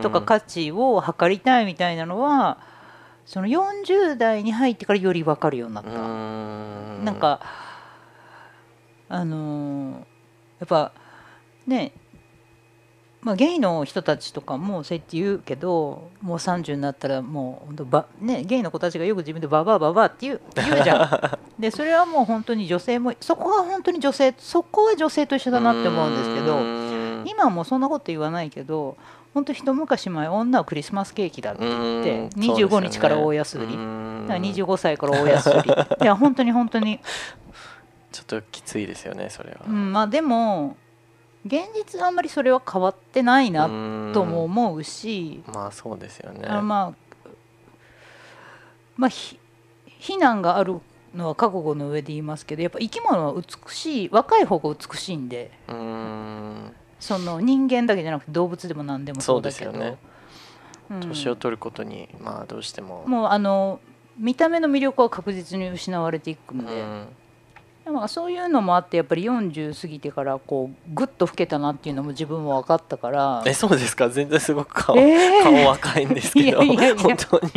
[0.00, 2.58] とか価値を測りたいみたいなのは
[3.28, 5.90] その40代に入ってからより分かるようになった。
[5.90, 7.40] うんなんか
[9.10, 9.98] あのー
[10.60, 10.92] やっぱ
[11.66, 11.92] ね
[13.20, 21.38] まあ、ゲイの人たちとかもそうやって言うけどもう30になったらもう本当ば、ね、ゲイの子たちがよく自分でババアババアって言う言うじゃん。
[21.60, 28.96] でそれはもう本当に女性もそこは本当に女性そこは女性と一緒だなって思うんですけどうん今はもうそんなこと言わないけど
[29.34, 33.74] 本当一昔前女はクリスマスケーキだって言ってうん25日から大安売り。
[33.74, 34.26] うん。
[34.26, 35.70] だから25歳から大安売り。
[36.02, 37.00] いや本当に本当に、
[38.10, 39.58] ちょっときついですよねそれは。
[39.66, 40.76] うん、まあでも
[41.46, 43.64] 現実あんまりそれは変わってないな
[44.12, 46.46] とも思うし、まあそうですよね。
[46.48, 47.28] あまあ
[48.96, 49.38] まあひ
[49.86, 50.80] 非難がある
[51.14, 55.50] のは覚悟の上で言いますけどやっぱ生き物は美しい若い方が美しいんで。
[55.68, 59.70] うーんその人間だけじゃなくて動物でも何でもそうだけど。
[59.72, 59.98] そうですよね。
[60.90, 61.00] うん。
[61.00, 63.04] 年を取ることにまあどうしても。
[63.06, 63.80] もうあの
[64.18, 67.08] 見た目の魅力は確実に失われていくんで、うん。
[67.84, 73.42] でもそういうのもあってやっぱり40過ぎてからこうぐっと老けたなっていうのも自分も分かったから。
[73.46, 74.10] えそうですか？
[74.10, 75.42] 全然すごく顔,、えー。
[75.42, 76.62] 顔若いんですけど。
[76.62, 77.48] いやいや本当に。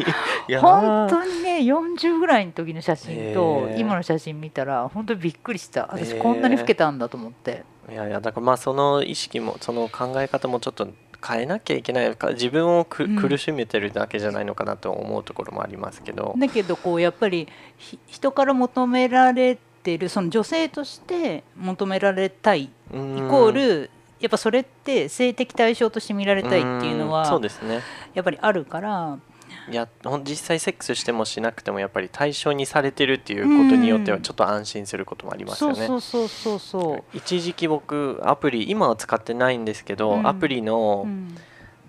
[0.47, 5.89] いや本当にね40ぐらいの時の写真と今の写真見たら本当にびっくりした。
[5.91, 10.87] 私こんなに老けたんだと思って、いやいやだからまあその意識もその考え方もちょっと
[11.25, 13.15] 変えなきゃいけないか自分をく、うん。
[13.15, 23.89] 苦しめてるだけじゃないのかなと思うところもありますけど、だけどこうやっぱりひ人から求められてるその女性として求められたいイイコール
[24.19, 27.81] やっぱそれって性的対象として見られたいっていうのそはうですね。
[28.13, 29.19] やっぱりあるから
[29.69, 29.87] いや
[30.23, 35.87] 実際セックスしてもしなくてもやっぱり対象にされてるっていうことによってはうんちょっと安心することもありますよね。
[35.87, 40.27] そうそうそうそ一時期僕アプリ今は使ってないんですけど、うん。
[40.27, 41.35] アプリう、の,、うん。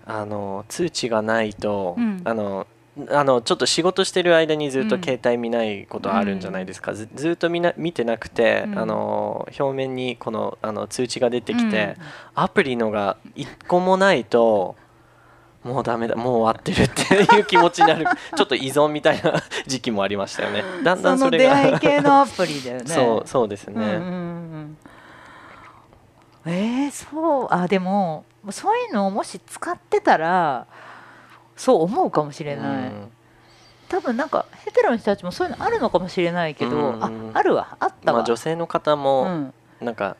[0.05, 2.21] あの通知がないと、うん。
[2.23, 2.67] あの
[3.09, 5.01] あのちょっと仕事してる間にずっとうん。
[5.03, 8.79] 携帯見ないことあるんじゃないですか、ずずっと見な見てなくて、うん。
[8.79, 11.95] あの表面にこのあの通知が出てきて、
[12.35, 12.43] うん。
[12.43, 14.75] アプリのが一個もないと
[15.63, 20.63] もうダメだもう終わってるっていう気持ちになる ちょっと依存みたいな時期もありましたよね。
[20.83, 22.83] だんだんそれが出会い系のアプリだよね。
[22.93, 24.77] そうそうですね、うんうん
[26.45, 26.51] うん。
[26.51, 27.47] えー、そう。
[27.49, 30.67] あでもそういうのをもし使ってたら
[31.55, 33.11] そう思うかもしれない、うん。
[33.87, 37.03] 多分なんかヘテロの人たちもそういうのあるのかもしれないけど、うん。
[37.03, 37.77] ああるわ。
[37.79, 40.17] あったわ、まあ、女性の方うもん、なんか、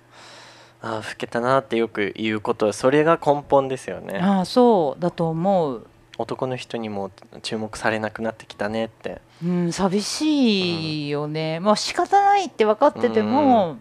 [0.84, 4.20] ああ老けたなってよく言うことそれが根本ですよね。
[4.20, 7.10] ああそうだと思う、男の人にも
[7.42, 9.22] 注目されなくなってきたねって。
[9.42, 13.78] うん、寂しいよね、まあ仕方ないって分かってても、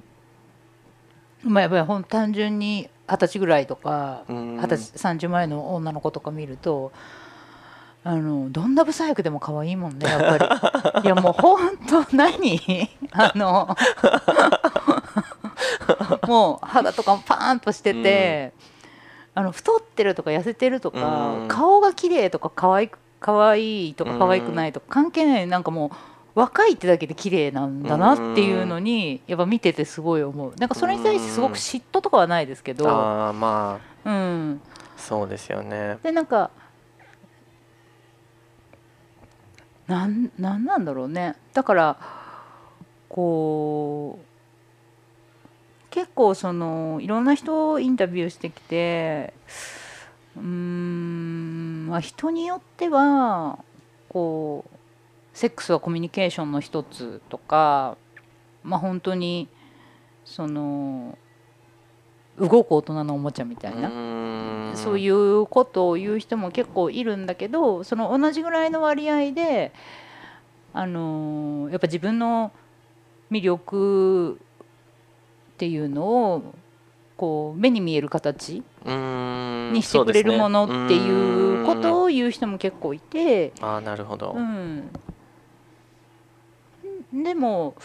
[1.43, 4.57] まあやっぱりほん単純に二十歳ぐらいとかうん。
[4.59, 6.93] 二十歳30前の女の子とか見ると
[8.05, 11.03] あのどんなブサイクでも可愛いもんねやっぱり。
[11.05, 12.89] いやもうほんと何？
[13.11, 13.77] あの
[16.29, 18.53] もう肌とかもパーンとしてて、
[19.35, 21.49] あの太ってるとか痩せてるとか、うん。
[21.49, 25.93] 顔が綺麗とか可愛く可愛いとか可愛くないとか関係ないなんかも
[26.35, 30.55] う若いってだけで綺麗なんだなっていうのにやっぱ見ててすごい思う。
[30.59, 34.11] なんかそれに対してすごく嫉妬とかはないですけど、ああまあ。
[34.11, 34.61] うん、
[34.97, 35.99] そうですよね。
[36.03, 36.51] でなんか
[39.87, 41.37] なんなんなんだろうね。
[41.53, 41.97] だから
[43.09, 44.32] こう
[45.93, 49.35] 結構そのいろんな人をインタビューしてきて
[50.37, 53.59] うーん、まあ、人によっては
[54.09, 54.77] こう
[55.35, 57.99] セックスはコミュニケーションの一つとか
[58.65, 59.49] まあ本当に
[60.25, 61.19] その
[62.39, 63.91] 動く大人のおもちゃみたいな。
[64.75, 69.71] そういうことを言う人も結構いるんだけどその同じぐらいの割合で
[70.73, 72.53] あのやっぱ自分の
[73.31, 74.41] 魅力
[75.63, 76.55] っていうのを
[77.17, 84.91] こう目に見える形ににしてくれるものっていうことを言う人も結構いて、あーなるほど、うん、
[87.23, 87.77] でも、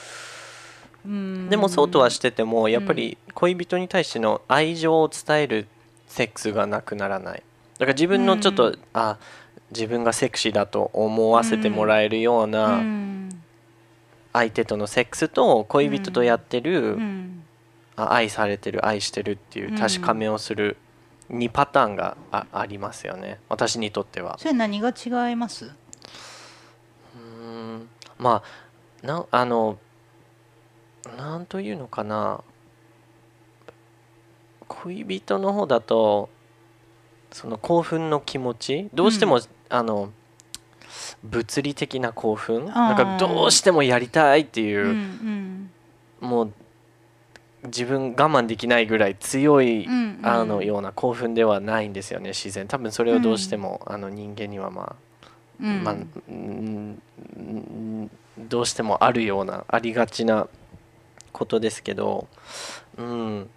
[1.05, 5.67] うん、でもそうとはしててもやっぱり恋人に対しての愛情を伝える
[6.07, 7.43] セックスがなくならない。
[7.77, 9.19] だから自分のちょっと、うあ
[9.69, 13.29] 自分がセクシーだと思わせてもらえるよううなん。
[14.33, 17.43] 相手とのセックスと恋人とやってる、うん。
[17.45, 17.46] あ
[17.97, 20.77] 愛されてる愛してるっていう確かめをする
[21.31, 23.39] 2パターンがあありますよね。
[23.49, 24.37] 私にとっては。
[24.37, 25.65] それ何が違います？
[25.65, 27.21] うー
[27.77, 27.89] ん。
[28.17, 28.43] ま
[29.03, 29.77] あなあの
[31.17, 32.41] なんというのかな。
[34.67, 36.29] 恋人の方だと
[37.31, 38.89] その興奮の気持ち？
[38.93, 40.11] どうしても、あの
[41.23, 42.65] 物理的な興奮？
[42.65, 45.71] なんかどうしてもやりたいっていうう、ん。
[46.19, 46.53] もう
[47.67, 50.25] 自分我慢できないぐらい強い、うんうん。
[50.25, 52.67] あのような興奮ではないんですよね自然。
[52.67, 55.27] 多分それをどうしても、あの人間にはまあ
[55.61, 55.83] うん。
[55.83, 57.01] まあうん
[57.37, 60.47] うんどうしてもあるようなありがちな
[61.31, 62.27] ことですけど、
[62.97, 63.49] うん、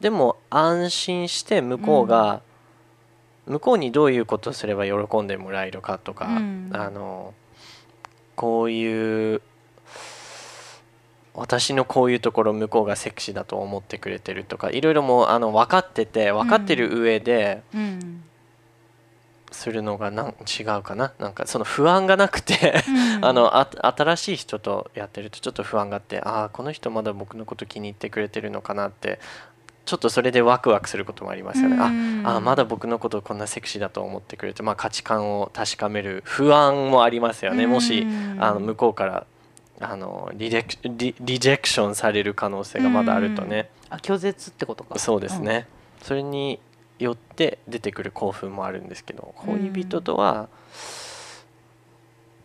[0.00, 2.42] でも安心して向こうが、
[3.46, 6.70] 向こうにどういうことをすれば喜んでもらえるかとか、うん。
[6.72, 7.32] あの
[8.34, 9.40] こういう
[11.36, 18.22] 私のこういうところ向こうがセクシーだと思ってくれてるとかいろいろもうあの分かってて分かってる上で、うん。
[19.52, 21.12] するのがなん違うかな？
[21.18, 23.24] なんかその不安がなくてうん。
[23.24, 29.18] あのあ新しい人とやってるとちょっと不安があってああこの人まだ僕のこと気に入ってくれてるのかなって
[29.84, 31.76] ちょっとそれでワクワクすることもありますよね。
[31.76, 32.26] うん。
[32.26, 37.66] ああまだ僕のことをこんなセクシーだと思ってくれて、まあ、価値観を確かめる不安もありますよね。
[37.66, 39.26] もしうんあの向こうから
[39.80, 44.98] あのリレクリリジェクションされる可能性がまだあるとね、あ拒絶ってことか。
[44.98, 45.66] そうですね、
[46.02, 46.58] それに
[46.98, 50.48] よって出てくる興奮もあるんですけど恋人とは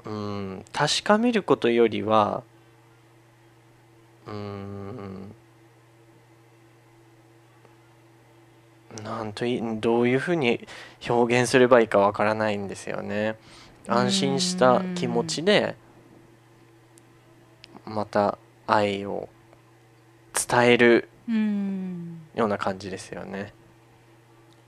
[0.05, 2.43] うん確かめることよりは
[4.27, 5.33] うん
[9.03, 10.67] なんといどういうふうに
[11.07, 13.37] 表現すればいいかわからないんですよね。
[13.87, 15.75] 安心した気持ちで
[17.91, 19.29] また愛を
[20.33, 23.53] 伝えるうんような感じですよね。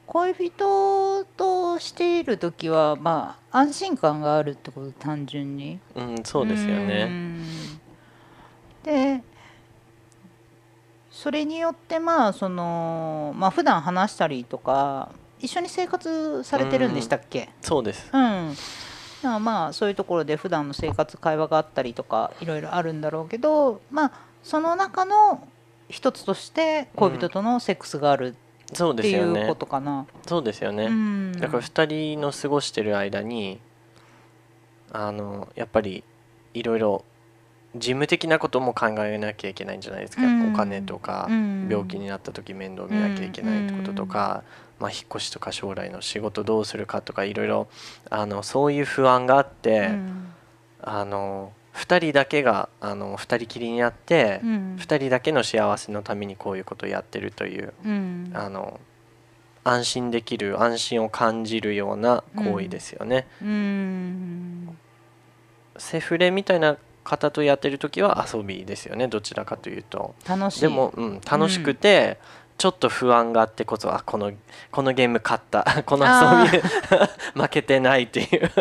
[0.05, 7.05] 恋人としている時はまあ安心感があるってこと単純にうん、そうですようね。
[7.05, 7.41] ん
[8.83, 9.21] で
[11.09, 15.09] それによってまあそのまあ普段話したりとか
[15.39, 17.49] 一緒に生活されてるんでしたっけ？
[17.61, 18.09] そうです。
[18.11, 18.53] うん、
[19.23, 24.11] だからまあそういうところで普段の生活会話があったりとかいろいろあるんだろうけどまあ
[24.43, 25.47] その中の
[25.87, 28.35] 一つとして恋人とのセックスがある
[28.73, 29.55] そうっていですよねうこ。
[29.55, 30.05] とかな。
[30.27, 30.85] そうですよね。
[30.85, 33.59] うんだから2人の過ごしてる間に
[34.91, 36.03] あのやっぱり
[36.53, 37.05] いろいろ
[37.75, 44.43] 事務的なことも考えなきゃいけないんじゃないですか、うんお金とか、うん病気になった時面倒見なきゃいけないってこととか、
[44.83, 47.69] まあ、引っ越しとか将来の仕事どうするかとかいろいろ
[48.09, 50.33] あのそういう不安があって、うん。
[50.81, 54.75] あの2人だけがあの2人きりになって、うん。
[54.77, 58.31] 2人だけの幸せのためにこういうことをやってるといううん。
[58.33, 58.81] あの
[59.63, 63.25] 安心できる安心を感じるような行為ですよね。
[63.41, 64.77] うん。
[65.77, 69.07] セフレみたいな方とやってる時は遊びですよね。
[69.07, 70.13] どちらかというと。
[70.27, 70.61] 楽しい。
[70.61, 72.17] でも、うん、楽しくて、
[72.57, 74.31] ちょっと不安があってこそあこの
[74.71, 75.65] このゲーム勝った。
[75.85, 76.61] この遊び
[77.41, 78.51] 負けてないっていう、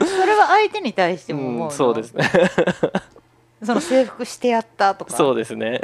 [0.00, 2.30] それは相手に対しても思うの、うん、そうですね。
[3.64, 5.16] その征服してやったとか？
[5.16, 5.80] そうですね。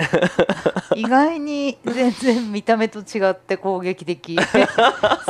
[0.94, 4.38] 意外に全然見た目と違って攻撃的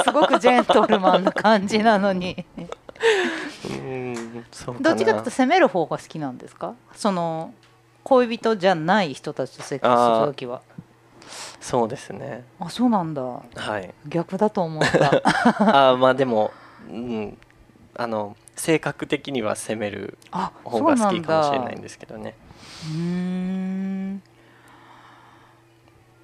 [0.03, 2.45] すごくジェントルマンな感じなのに。
[3.69, 4.45] うん
[4.81, 6.75] どっちかというと攻める方が好きなんですか？
[6.95, 7.55] その
[8.03, 10.63] 恋人じゃない人たちとセックスする時は
[11.61, 12.45] そうですね。
[12.59, 13.23] あそうなんだ。
[13.23, 13.95] はい。
[14.07, 15.23] 逆だと思った。
[15.93, 16.53] あまあでも、
[16.89, 17.39] うん、
[17.97, 21.83] あの性格的には攻めるあ方が好きかもしれないんだ。
[21.83, 22.35] ですけどね。
[22.87, 22.99] うー
[24.15, 24.23] ん。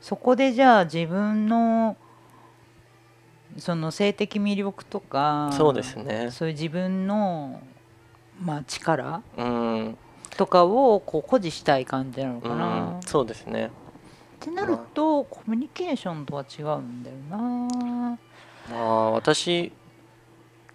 [0.00, 1.96] そこでじゃあ自分の
[3.58, 6.30] その性的魅力とかそうですね。
[6.30, 7.60] そういう自分の、
[8.40, 9.98] まあ、力うん。
[10.36, 13.00] とかをこう誇示したい感じなのうかな、ん。
[13.04, 13.70] そうですね
[14.46, 18.18] ってなるとコミュニケーションとは違うんだよな。
[18.70, 19.72] まあ私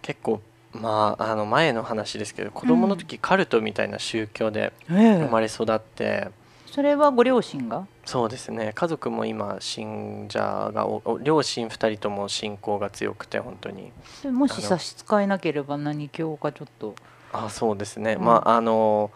[0.01, 0.41] 結構
[0.73, 6.29] まああの前の話ですけど子供の時カルトみたいな宗教でええ生まれ育って、
[6.65, 7.87] それはご両親が？
[8.05, 8.73] そうですね。
[8.75, 10.85] 家族も今信者が
[11.21, 13.93] 両親2人とも信仰が強くて本当に。
[14.21, 16.95] でもし差し支えなければ何教かちょっと。
[17.33, 18.25] あそうですね、うん。
[18.25, 19.11] まああの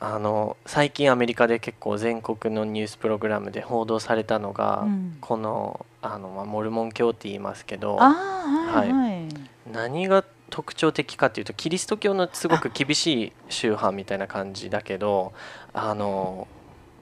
[0.00, 5.18] あの最近アメリカで結構全国のニュースプログラムで報道されたのが、うん。
[5.20, 8.92] このあの、まあ、モルモン教って言いますけどはい。
[8.92, 9.28] はい、
[9.72, 15.32] 何が特徴的かっていうとキリスト教のすごく厳しい宗派みたいな感じだけど
[15.74, 16.48] あの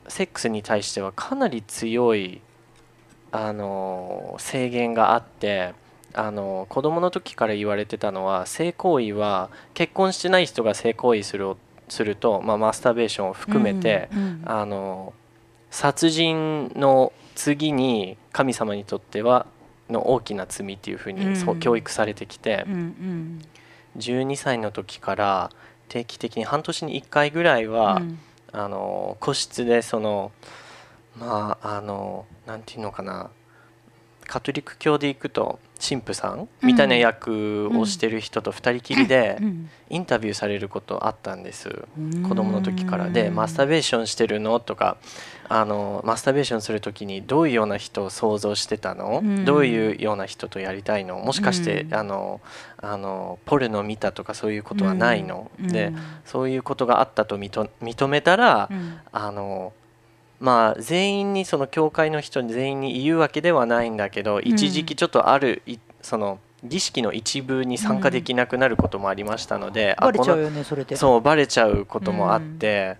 [0.08, 2.40] セックスに対してはかなり強い
[3.32, 5.74] あの制限があって
[6.14, 11.56] あの子供の時から言われてたのは性行為は結婚してない人が性行為する
[11.88, 15.12] すると、まあ、マスターベーションを含めて、うんうんあの
[15.68, 19.46] 殺人の次に神様にとっては
[19.90, 23.42] の大きな罪っていうふうにそううん教育されてきて、うんうん。
[23.98, 25.50] 12歳の時から
[25.88, 28.18] 定期的に半年に1回ぐらいは、うん。
[28.52, 30.32] あの個室でその
[31.18, 33.30] まああのなんていうのかな
[34.26, 41.84] カトリック教で行くと神父さんみたいな役をしてる人と2人きりでうんインタビューされることあったんです。
[41.96, 42.22] うん。
[42.24, 44.58] 子供の時からでマスターベーションしてるの？
[44.58, 44.96] とか
[45.48, 49.44] あのマスターベーションする時にどういうような人を想像してたの、うん。
[49.44, 51.20] どういうような人とやりたいの？
[51.20, 51.94] もしかして、うん。
[51.94, 52.40] あの
[52.78, 55.68] あのポルノ見たとかそういうことはないの、うん。
[55.68, 55.92] で
[56.24, 58.98] そういうことがあったと認認めたら、うん。
[59.12, 59.72] あの
[60.40, 70.96] まあ全員にその教会の人に全員に言うわけではないんだけど、一時期ちょっとあるいその儀式の一部に参加できなくなることもありましたので、あバレちゃうよねそれで。
[70.96, 72.96] そうバレちゃうこともあって、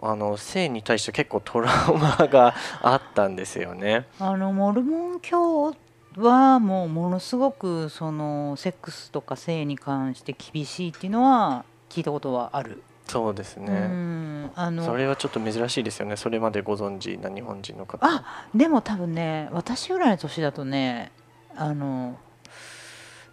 [0.00, 4.06] あの性に対して結構トラウマがあったんですよね。
[4.18, 5.74] あのモルモン教
[6.16, 13.72] はもうものすごくそのセックスとか性に関して厳しいっていうのは聞いたことはある、そうですうね。
[13.72, 16.16] んあのそれはちょっと珍しいですよね。
[16.16, 18.06] それまでご存知な日本人の方。
[18.06, 18.24] あ
[18.54, 21.12] でも多分ね私ぐらいの年だとね
[21.54, 22.18] あの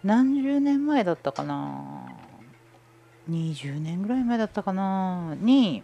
[0.04, 2.06] 何十年前だったかな
[3.30, 5.82] 20年ぐらい前だったかなに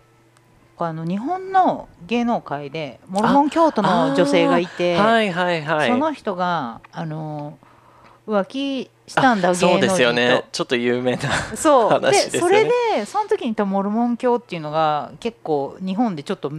[0.79, 5.89] あの日本の芸能界でモルモン教徒の女性がいて、はいはいはい。
[5.89, 7.59] その人があの
[8.27, 10.45] 浮気したんだあ芸能人とそうですよね。
[10.53, 11.31] ちょっと有名な。
[11.55, 16.51] そう 話でですよねそれでその時にモルモン教っていうのが結構日本でちょっと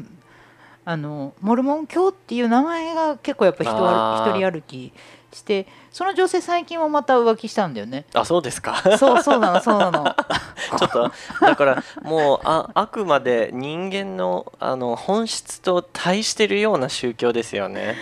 [0.86, 4.94] あのモルモン教っていう名前が結構やっぱ人一人歩き
[5.34, 8.82] してその女性最近もまた浮気したんだよねあそうですか。
[8.98, 10.16] そうそうなのそうなの
[10.80, 11.12] ちょっと
[11.42, 17.96] だからもうああくまで人間のあの本質と対してるような宗教ですよね。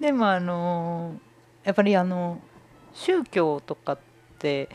[0.00, 1.12] でもあの
[1.64, 2.38] やっぱりあの
[2.98, 3.98] 宗教とかっ
[4.38, 4.68] て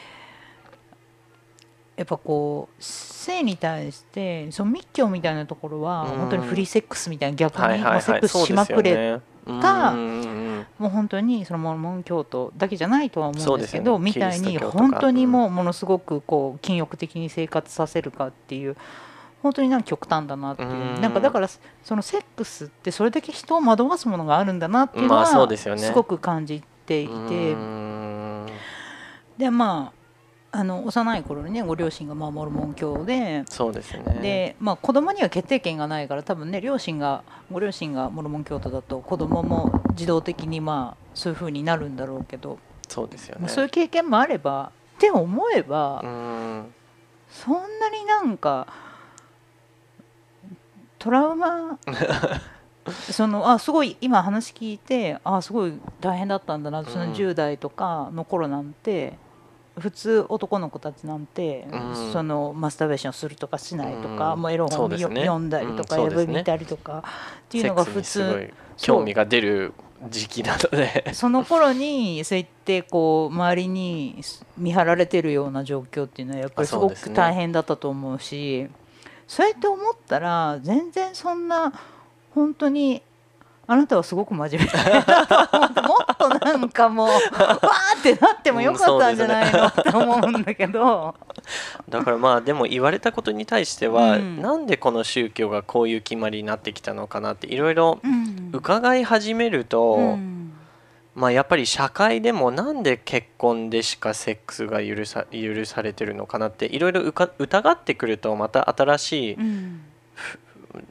[1.96, 6.20] やっぱこう性に対してその密教みたいなところはうん。
[6.20, 9.20] 本当にフリーセックスみたいな逆にセックスしますくれ。
[9.46, 18.78] たもう本当にそのモルモン教徒だけじゃないとは思そううんですけどみたいに本当にもうものすごくこう禁欲的に生活させるかっていう
[19.42, 20.70] 本当になんか極端だなっていう。
[20.70, 21.02] うん。
[21.02, 21.50] なんかだから
[21.84, 27.56] そのセックスってそれだけ人を惑わすものがあるんだなっていうのまあはすごく感じていて。
[29.38, 30.04] でまあ
[30.56, 33.44] あの幼い頃にねご両親がまあモルモン教で。
[33.50, 34.20] そうですね。
[34.22, 43.42] で、まあ、子供には決定権がないから多分ね両親がご両親がモルモン教徒だと子供も自動的にまあそういう風になるんだろうけど、そうですよね。
[43.42, 46.02] まあそういう経験もあればって思えば、
[47.32, 48.68] そんなになんか
[51.00, 51.80] トラウマ
[52.92, 59.18] そのあすごい今話聞いてあすごい大変だったんだなそのうん10代とかの頃なんて、
[59.78, 62.12] 普通男の子たちなんて、うん。
[62.12, 64.42] そのマスターベーションするとかしないとか、うん。
[64.42, 64.98] もうエロ本ね。
[64.98, 66.26] 読んだりとか、うんね。
[66.40, 67.04] 見たりとか
[67.46, 68.52] っていうセのが普通。
[68.52, 69.74] い興味が出る
[70.10, 71.14] 時期なので。
[71.14, 74.22] その頃にそうやってこう周りに
[74.58, 78.68] 見張られてるような状況っていうのはやっぱりすごく大変だったと思うし
[79.28, 81.74] そうやって思ったら全然そんな
[82.34, 83.02] 本当に
[83.66, 89.68] あなたはすごく真面目だなと思ってもっとなんかもう わーってなってもよかったんじゃないの？
[89.68, 91.16] って思うんだけど。
[91.88, 94.42] だからまあでも言われたことに対しては、うん。
[94.42, 98.50] なんでこの宗教がこういう決まりになってきたのかなっていろいろうん。
[98.52, 100.54] 伺い始めると、うん。
[101.16, 109.82] まあやっぱり社会でもなんで結婚でしかセックスが許さ許されてるのかなっていろいろ疑ってくるとまた新しいうん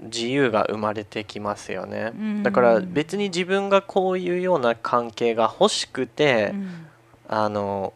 [0.01, 2.43] 自由が生まれてきますよね、うん。
[2.43, 6.87] だから別に自分がこういうような関係が欲しくて、うん。
[7.29, 7.95] あの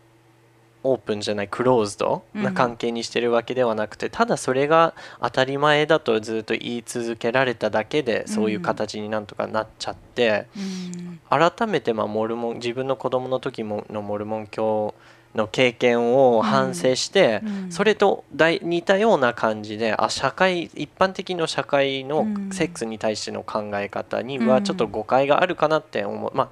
[0.82, 11.20] オープンじゃないクローズドな関係にしてるわけではなくて、ただそれが当たり前だとずっと言い続けられただけでそういう形になんとかなっちゃって、うん。
[11.28, 14.94] 改めてまあモルモン自分の子供の時ものモルモン教
[15.36, 17.72] の経験を反省して、うん。
[17.72, 22.50] それと大似たような感じであ社会一般的な社会のうん。
[22.50, 24.46] セックスに対しての考え方にうん。
[24.48, 26.48] はちょっと誤解があるかなって思う、まあ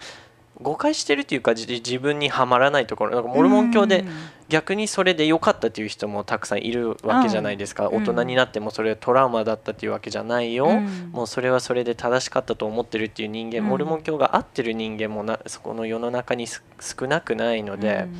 [0.62, 3.16] 誤解してるっていうかじ自分にはまらないところ。
[3.16, 4.04] なんかモルモン教で
[4.48, 7.96] 逆にそれで良かったっていう人もたくさんいるわけじゃないですか、うん。
[7.96, 11.10] 大人になってもそれはトラウマだったっていうわけじゃないよ、うん。
[11.10, 13.64] もうそれはそれで正しかったと思ってるっていう人間、うん。
[13.64, 18.16] モルモン教が合ってる人間もなそこの世の中にす少なくないので、うん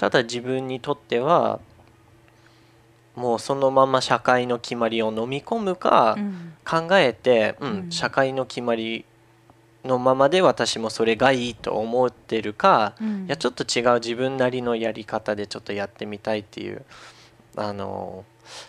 [0.00, 1.60] ただ自分にとっては
[3.14, 6.54] もうそのまま社会の決まりを飲み込むかうん。
[6.64, 7.92] 考えて、うんうん。
[7.92, 9.04] 社会の決まり
[9.84, 13.26] のままで私もそれがいいと思ってるか、うん。
[13.26, 16.82] いやちょっと違う自分なりのやり方でちょっとやってみたいっていう
[17.56, 18.24] あの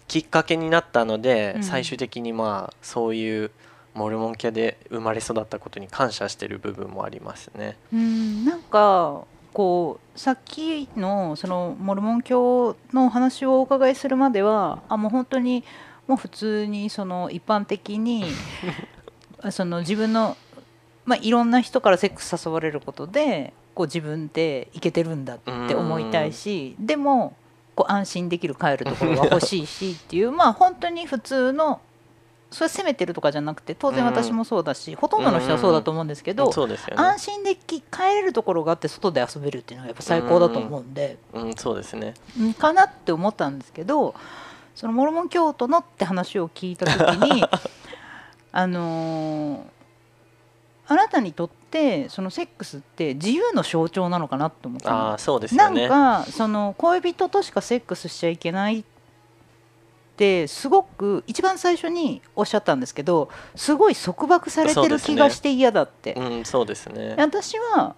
[0.10, 1.64] きっかけになったので、うん。
[1.64, 3.52] 最終的にまあそういう
[3.94, 7.78] モルモン家で生まれ育ったことに感謝してる部分もありますね。
[7.94, 8.44] うん。
[8.44, 9.24] なんか
[9.54, 15.64] こうさっきのそのモルモン教のお話をお伺いするまではあもう本当に
[16.08, 18.26] もう普通にその一般的に
[19.52, 20.38] その自分の、
[21.06, 27.36] まあ、いろんな人からセックス誘われることでこう自分っていけてるんだって思いたいしでも
[27.76, 31.82] こう安心できる帰るところが欲しいしっていうまあ本当に普通の
[32.52, 37.04] それ責めてるとかじゃなくて当然私もそうだし、ほとんどの人はそうだと思うんですけど、そうですよね。
[37.04, 42.14] 安心でき帰れるところがあって外で遊べるっていうのがやっぱ最高だと思うんで、うん、そうですね。
[42.40, 42.54] うん。
[42.54, 44.14] かなって思ったんですけど
[44.76, 47.00] そのモルモン教徒のって話を聞いた時
[47.34, 47.44] に
[48.52, 49.62] あのー
[50.88, 54.98] あなたにとってそのセックスって自由の象徴なのかなって思ったの。
[54.98, 55.88] ああ、そうですなん。
[55.88, 58.90] かその恋人としかセックスしちゃいけないって
[60.48, 67.16] すごく一番最初におっしゃったんですけどすごい束縛されてる気がして嫌だって、うん、そうですね。
[67.18, 67.96] 私は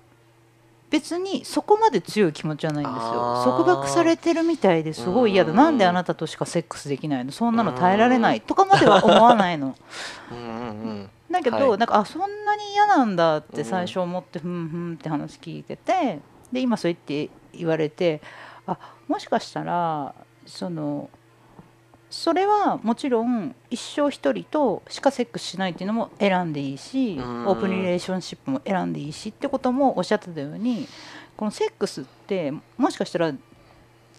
[0.90, 3.42] 別にそこまで強い気持ちはないんですよ。
[3.44, 5.50] 束縛されてるみたいですごい嫌だ。
[5.50, 5.58] うん。
[5.58, 7.32] なんであなたとしかセックスできないの？
[7.32, 9.76] そんなの耐えられないとかまでは思わないの。
[10.32, 11.10] うんうんうん。
[11.32, 11.78] だけど、はい。
[11.80, 16.20] なんかあそんなに嫌なんだって最初思って、ふんふんって話聞いてて
[16.52, 18.22] で今そう言って言われて
[18.68, 20.14] あもしかしたら
[20.46, 21.10] その
[22.14, 30.88] それはもちろん一生一人としかセックスしないっていうのも選んでいいしうんオープンリレーションシップも選んでいいしってこともおっしゃってたように
[31.36, 33.34] このセックスってもしかしたら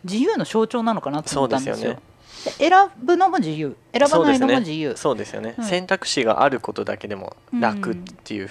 [0.02, 1.74] 自由の象徴なのかなと思ったんですよ。
[1.76, 2.00] ですよね。
[2.44, 4.96] で選ぶのも自由選ばないのも自由。
[4.96, 8.50] そうですよね、うん選択肢があることだけでもうん楽っていう、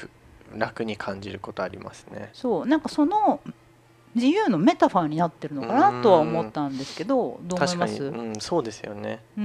[0.55, 2.29] 楽に感じることありますね。
[2.31, 3.41] そうなんかその
[4.16, 9.20] 自由のメタファーになってるのかなとは思ったんですけどどう思い確かに、ますうん、そうですよね。
[9.38, 9.43] うん。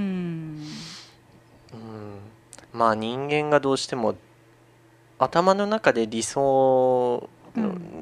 [1.73, 2.17] うん、
[2.73, 4.15] まあ人間がどうしても
[5.17, 7.29] 頭の中で理想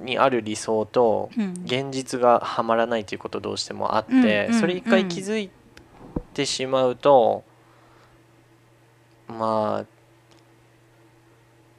[0.03, 1.53] にある理想とうん。
[1.65, 5.49] 現実がはまらないということどうしてもあって、それ一回気づい
[6.33, 7.43] てしまうと、
[9.27, 9.96] まあ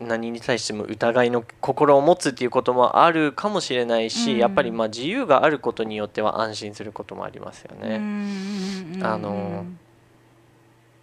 [0.01, 7.97] 何に対しても疑いの心を持つっていうこともあるかもしれないし、うんやっぱりまあ自由があることによっては安心することもありますよね。
[7.97, 9.67] うんあの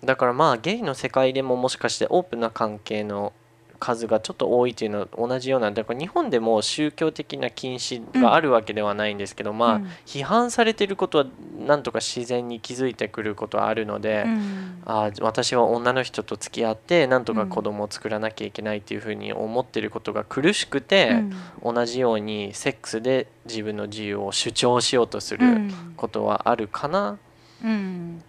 [0.04, 3.34] だからまあゲイの世界でももしかしてオープンな関係の
[3.80, 9.88] 数がちょっと多いっていうのは同じようなだから日本でも宗教的な禁止があるわけではないんですけど、まあうん。
[10.06, 11.26] 批判されてることは
[11.66, 14.82] なんとか自然に気づいてくることはあるので、うん。
[14.86, 21.24] あー私は女の人と付き合ってなんとか子供を作らなきゃいけないっていうふうに思ってることが苦しくて、
[21.64, 25.94] 同じようにセックスで自分の自由を主張しようとするうん。
[25.98, 27.18] ことはあるかな、
[27.64, 28.22] うん。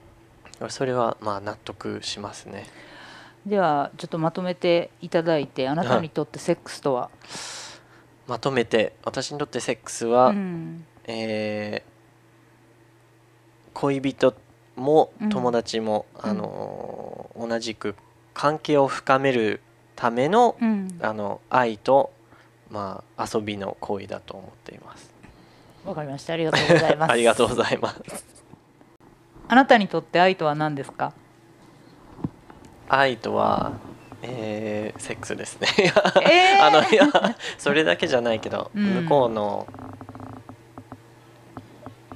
[0.69, 2.67] それはまあ納得しますね。
[3.47, 7.11] ではちょっとまとめていただいてあなたにとってセックスとは、
[8.27, 10.85] まとめて私にとってセックスは、うん。
[11.05, 11.97] えー
[13.79, 14.35] 恋人
[14.75, 15.29] もうん。
[15.29, 16.31] 友達も、うん。
[16.31, 17.95] あのー同じく
[18.35, 19.61] 関係を深める
[19.95, 20.99] ためのうん。
[21.03, 22.11] あの愛と、
[22.71, 25.13] まあ、遊びの行為だと思っています。
[25.85, 26.33] わかりました。
[26.33, 27.13] ありがとうございます。
[27.13, 28.03] ありがとうございます。
[29.49, 31.13] あなたにとって愛とは何ですか？
[32.89, 33.73] 愛とは、
[34.23, 35.69] えーセックスですね。
[35.79, 36.65] えー。
[36.65, 37.07] あのいや
[37.59, 38.85] それだけじゃないけど、うん。
[39.05, 39.67] 向こうの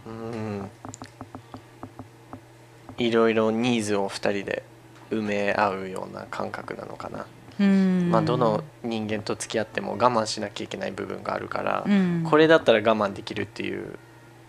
[0.07, 0.71] うん
[2.99, 4.63] いろいろニーズを2人で
[5.11, 7.27] 埋め合うような感覚なのかな、
[7.59, 8.11] うん。
[8.11, 12.27] まあ、どの人間と付き合っても我慢しなきゃいけない部分があるから、うん。
[12.29, 13.99] これだったら我慢できるっていう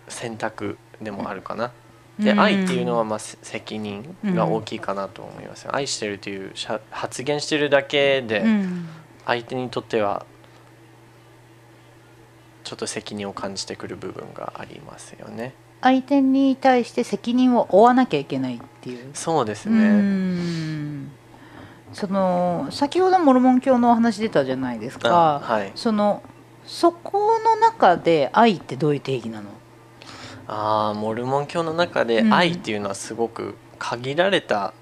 [0.07, 1.71] 選択でもあるかな。
[2.21, 2.39] でうん。
[2.39, 5.75] 愛っていうのはまあせ責任が大きいかなと思いますよ。
[5.75, 6.53] 愛してるという
[6.89, 8.87] 発言してるだけでうん。
[9.25, 10.25] 相手にとっては
[12.63, 15.53] ちょっと責任を感じてくる部分がありますよね。
[15.81, 19.09] 相手に対して責任を負わなきゃいけないっていう。
[19.13, 21.11] そうですうねん。
[21.93, 25.71] その先ほどモルモン教のお話出たじゃないですあかはい。
[25.75, 26.23] その
[26.65, 29.49] そこの中で愛ってどういう定義なの？
[30.47, 32.33] あーモルモン教の中でうん。
[32.33, 34.73] 愛っていうのはすごく限られた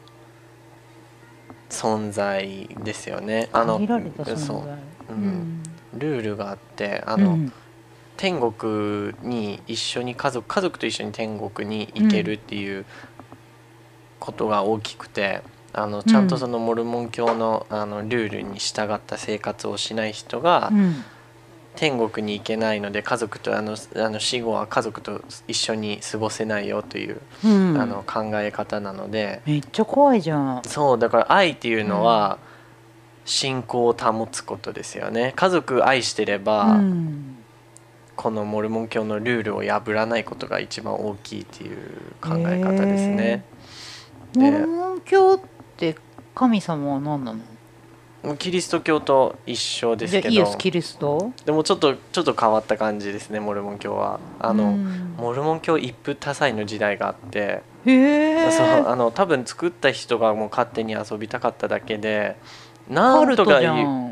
[1.70, 3.50] 存在ですよね。
[3.54, 3.80] あの
[4.36, 4.68] そう
[5.10, 5.18] ううん。
[5.18, 5.64] ん。
[5.94, 7.52] ルールがあってあの、うん。
[8.18, 12.86] 天国に一緒に家族家族と一緒に天国に行けるっていう
[14.20, 15.42] ことが大きくて、
[15.72, 21.04] あのちゃんとそのモルモン教のあのルールに従った生活をしない人がうん
[21.80, 27.80] 天国に行けないので家族とあのあの死後は家族と一緒に過ごせないよという、うん。
[27.80, 29.42] あの考え方なので。
[29.46, 30.62] めっちゃ怖いじゃん。
[30.66, 32.38] そうだから愛っていうのは
[33.24, 35.32] 信仰を保つことですよね。
[35.38, 37.38] 家族愛してれば、うん。
[38.18, 41.78] このモルモン教のルールを破らないことが一番大きいっていう
[42.20, 43.46] 考え方ですね。
[44.36, 45.40] モルモン教っ
[45.78, 45.96] て
[46.36, 47.40] 神様は何なの？
[48.38, 50.30] キリスト教と一緒ですけど。
[50.30, 51.32] イエス・キリスト？
[51.46, 54.20] でもちょっとちょっと変わった感じですねモルモン教は。
[54.40, 55.16] あの、うん。
[55.18, 62.36] モルモン教一夫多妻の時代があって、そうあの多分作った人がもう勝手に遊びたかっただけで
[62.90, 63.62] なんとか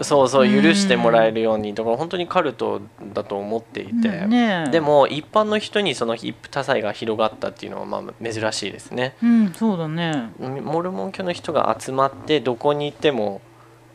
[0.03, 0.64] そうそううん。
[0.64, 2.82] 許してもらえるようにだから本当にカルト
[3.14, 9.16] だと思っていて、ねでも一般の人にその一夫多妻が広がったっていうのはまあ珍しいですね。
[9.22, 10.30] うんそうだね。
[10.39, 13.41] モルモン教の人が集まってどこに行っても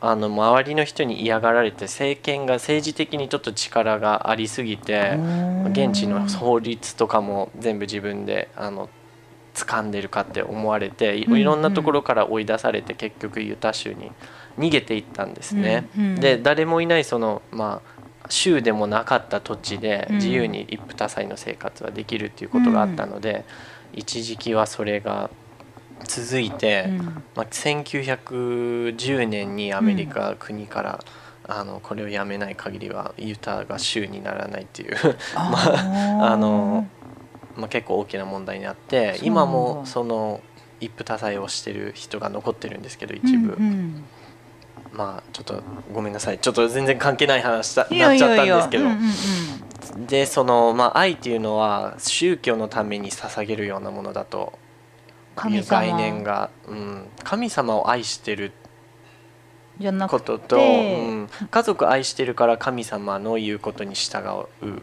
[0.05, 5.17] あの周りの人に嫌がられて政権が政治的にちょっと力がありすぎて
[5.71, 8.91] 現地の法律とかも全部自分であの
[9.55, 14.11] 掴んでるかって思われていろんなところから追い出されて結局ユタ州に
[14.59, 15.89] 逃げていったんですね。
[16.19, 20.17] で誰もいないそのまあ州でもなかった土地でうん。
[20.17, 23.45] 自由に一夫多妻の生活はできるっていうことがあったので、
[23.93, 25.31] 一時期はそれが
[26.05, 26.99] 続いて、うん。
[27.35, 31.05] まあ、1910年にアメリカ国から、
[31.45, 34.97] あのこれをやめない限りはユタが州にならないっていう。
[35.35, 36.87] あ あの
[37.57, 40.41] まあ結構大きな問題になって今もその
[40.81, 44.05] 一夫多妻をしてる人が残ってるんですけど一部、うんうん。
[44.93, 46.39] まあちょっとごめんなさい。
[46.39, 50.07] ちょっと全然関係ない話なっちゃったんですけど、うんうん。
[50.07, 54.59] でその、まあ、愛っていうのは宗教のために捧げるようなものだと
[55.33, 55.79] い神様。
[55.79, 58.53] う概念が、うん、神様を愛してる
[59.79, 64.19] じゃなくことと、てうん、家族愛してるから神様の言うことに従
[64.63, 64.83] う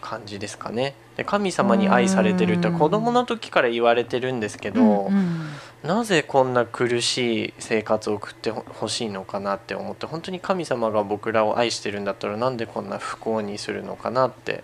[0.00, 0.94] 感じですかね。
[1.16, 2.78] で神様に愛されてるってうん。
[2.78, 5.40] 子供の時から言われてるんですけど、うんうん
[5.82, 14.62] なぜこんな苦しい生活を送ってほしいのかなって思って本当に神様が僕らを愛してるんだったらなんでこんな不幸にするのかなって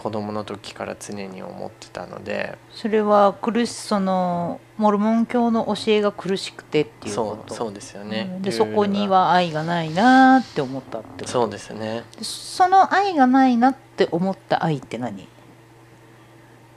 [0.00, 7.54] 子供の時から常に思ってたのでそれは苦しそのモルモン教の教えが苦しくてっていうそこと？
[7.54, 8.30] うそうですよね。
[8.36, 8.42] うん。
[8.42, 11.28] でそこには愛がないなーって思ったってこと？
[11.28, 12.04] そうですね。
[12.16, 15.28] でその愛がないなって思った愛って何？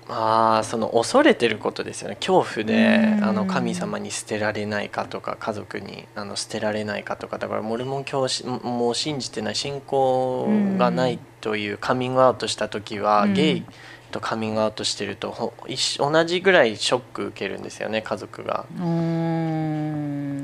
[0.10, 2.16] ああその恐れてることですよね。
[2.16, 3.24] 恐怖でうん。
[3.24, 8.28] あの神様に捨てられないかとか家族にあの捨てられないかとかだからモルモン教
[8.64, 10.47] もう信じてない信仰
[10.78, 13.34] がないというカミングアウトした時は、うん。
[13.34, 13.66] ゲイ
[14.12, 15.54] とカミングアウトしてると
[15.97, 18.66] 同じぐらいショック受けるんですよね家族が。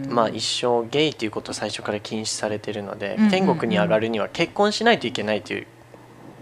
[0.09, 5.67] まあ一生ゲイということを最初から禁止されてるので、天国に上がるには結婚しないといけないという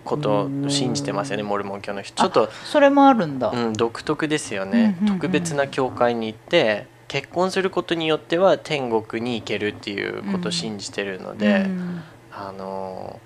[0.07, 2.15] ことを信じてますよね、モルモン教の人。
[2.15, 5.13] ちょっとそれもあるんだ、うん、独特ですようんね、うんうん。
[5.15, 12.01] 特別な教会に行って結婚することによっては天国に行けるっていうことを信じてるので、うん
[12.31, 13.19] あの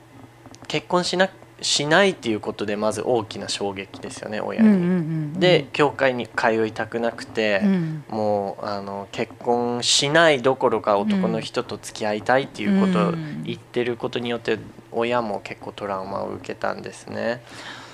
[0.69, 1.29] 結婚しな
[1.61, 4.69] しないっていうことでまず大きな衝撃ですよね親に。
[4.69, 8.03] うんうんうんで教会に通いたくなくて、うん。
[8.09, 13.11] もうあの結婚しないどころか男の人と付き合いたいっていうことを
[13.43, 14.59] 言ってることによって
[14.91, 17.41] 親も結構トラウマを受けたんですね。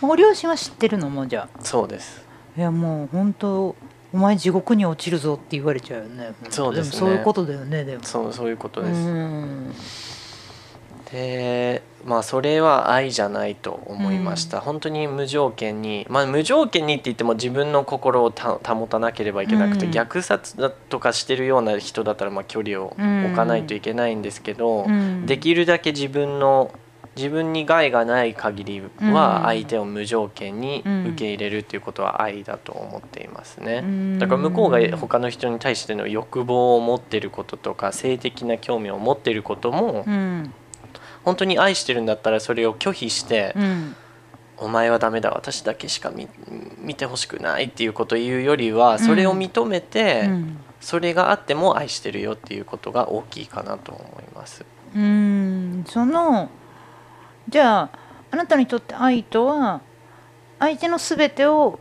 [0.01, 1.09] ご両親は知ってるの？
[1.09, 2.25] もじゃそうです。
[2.55, 3.75] あいやもう本当
[4.13, 6.33] お前地獄に落ちるぞって言われちゃうよね。
[6.49, 7.01] そうですね。
[7.01, 8.03] もそういうことだよねでも。
[8.03, 9.73] そうそういうことうです、ん。
[11.11, 19.91] でまあそれは愛じゃないと思いました、本当に無条件にまあ無条件にって言っても自分の心をた保たなければいけなくて、うん。
[19.91, 25.25] 虐殺だとかしてるような人だったらまあ距離を置かないといけないんですけど、うん。
[25.25, 26.71] できるだけ自分の
[27.17, 29.13] 自分に害がない限りうん。
[29.13, 33.81] は相手を無条件に受け入れるっていうことは愛だと思っていますね。
[33.83, 34.19] うん。
[34.19, 40.53] だから向こうが他の人に対しての欲望を持ってることとか性的な興味を持ってることもうん。
[41.25, 43.95] 本当に愛してるんだったらそれを拒否してうん
[44.55, 46.29] 「お前はダメだ私だけしか見
[46.79, 50.57] 見てほしくない」っていうことを言うよりはそれを認めてうん。
[50.79, 54.63] それがあっても愛してるよっていうことが大きいかなと思います。
[54.95, 55.83] うん。
[55.87, 56.49] その
[57.49, 57.89] じゃあ
[58.31, 59.81] あなたにとって愛とは
[60.59, 61.79] 相手の全てを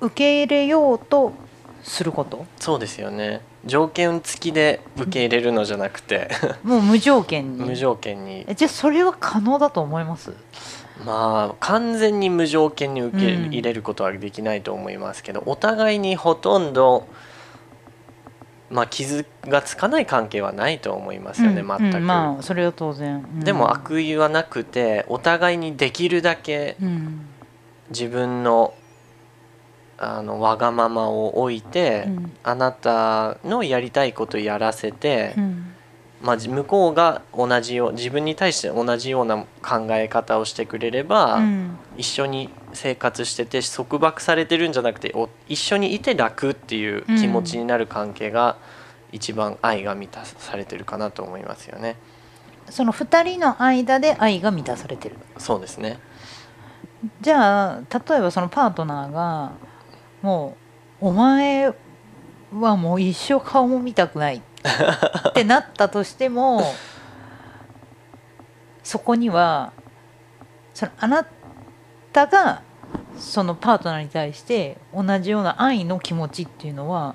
[0.00, 1.32] 受け入れようと
[1.82, 2.46] すること？
[2.60, 3.40] そうですよね。
[3.64, 6.30] 条件付きで受け入れるのじゃなくて。
[6.62, 7.64] もう無条件に。
[7.64, 8.44] 無条件に。
[8.46, 10.32] えじゃあそれは可能だと思います？
[11.04, 17.08] まあ完全に無条件に受け入れることはできないと思いますけど、お互いにほとんど
[18.70, 23.40] まあ傷がつかない関係はないと思いますよね、うん全く、うんまあそれは当然、うん。
[23.40, 27.26] でも悪意はなくてお互いにできるだけうん。
[27.90, 28.74] 自分の
[29.96, 32.32] あのわがままを置いて、うん。
[32.44, 35.74] あなたのやりたいことやらせて、うん
[36.20, 48.56] まあ、じ向こうが同じよう自分に対して同じような考え方をしてくれれば、うん一緒に生活してて束縛されてるんじゃなくてお一緒にいて楽っていう気持ちになる関係が
[49.10, 51.96] 一番愛が満たされてるかなと思いますよね。
[52.70, 55.98] その2人の間で愛が満たされてるそうですね。
[57.20, 59.52] じゃあ例えばそのパートナーが
[60.22, 60.56] も
[61.00, 61.74] うお前
[62.52, 66.62] はもう一生顔も見たくないってなったとしても
[68.82, 69.72] そこには
[70.74, 71.26] そのあな
[72.12, 72.62] たが
[73.16, 77.14] そのパートナーに対して同じような愛の気持ちっていうのは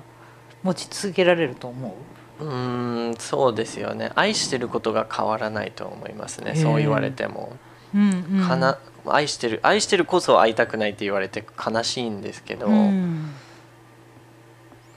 [0.62, 1.96] 持ち続けられると思
[2.40, 2.44] う？
[2.44, 4.12] うーんそうですよね。
[4.14, 6.54] 愛してることが変わらないと思いますね。
[6.56, 7.56] そう言われても、
[7.94, 8.46] うんうん。
[8.46, 13.34] かな愛してる愛してるこそ会いたくないって言われて悲しいんですけど、うん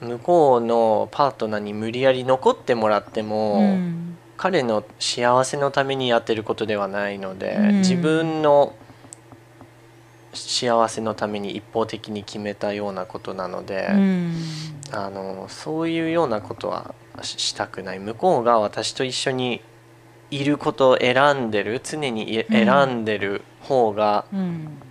[0.00, 4.16] 向こうのパートナーに無理やり残ってもらっても、うん。
[4.36, 7.78] 彼の幸せのためにやってることではないので、うん。
[7.78, 8.74] 自分の
[10.32, 14.34] 幸せのために一方的に決めたようなことなので、うん。
[14.92, 17.98] あのそういうようなことはししたくない。
[17.98, 19.60] 向こうが私と一緒に
[20.30, 24.82] いることを選んでる常に選んでる方がうん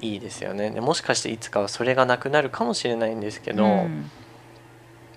[0.00, 0.70] いいですよね。
[0.70, 4.10] でもしかしていつかはそれがなくなるかもしれないんですけど、うん。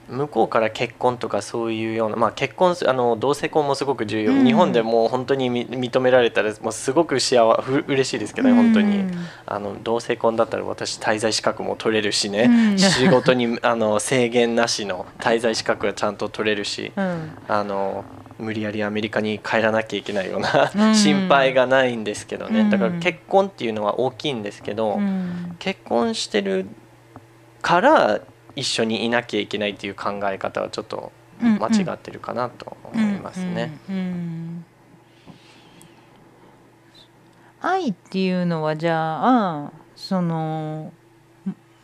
[0.09, 4.45] 向こうから結婚とかそういうような、まあ、結婚すあの同性婚もすごく重要、うん。
[4.45, 9.11] 日本でもう本当にみ認められたらもうすごく幸ふ嬉しいですけどね本当に、うん
[9.45, 12.77] あの同性婚だったら私滞在資格も取れるしね、うん。
[12.77, 16.91] 仕事にあの制限なしの滞在資格がちゃんと取れるし。
[16.95, 17.37] うん。
[17.47, 18.03] あの
[18.39, 20.95] 無理やりアメリカに帰らなきゃいけないような、うん。
[20.95, 22.69] 心配がないんですけどね、うん。
[22.69, 25.55] だから結婚っていうのは大きいんですけど、うん。
[25.59, 26.67] 結婚してる
[27.61, 28.21] から
[28.55, 31.11] 一緒にいなきゃいけないっていう考え方はちょっと
[31.41, 33.71] 間違ってるかなと思いますね。
[37.61, 40.91] 愛っていうのはじゃあその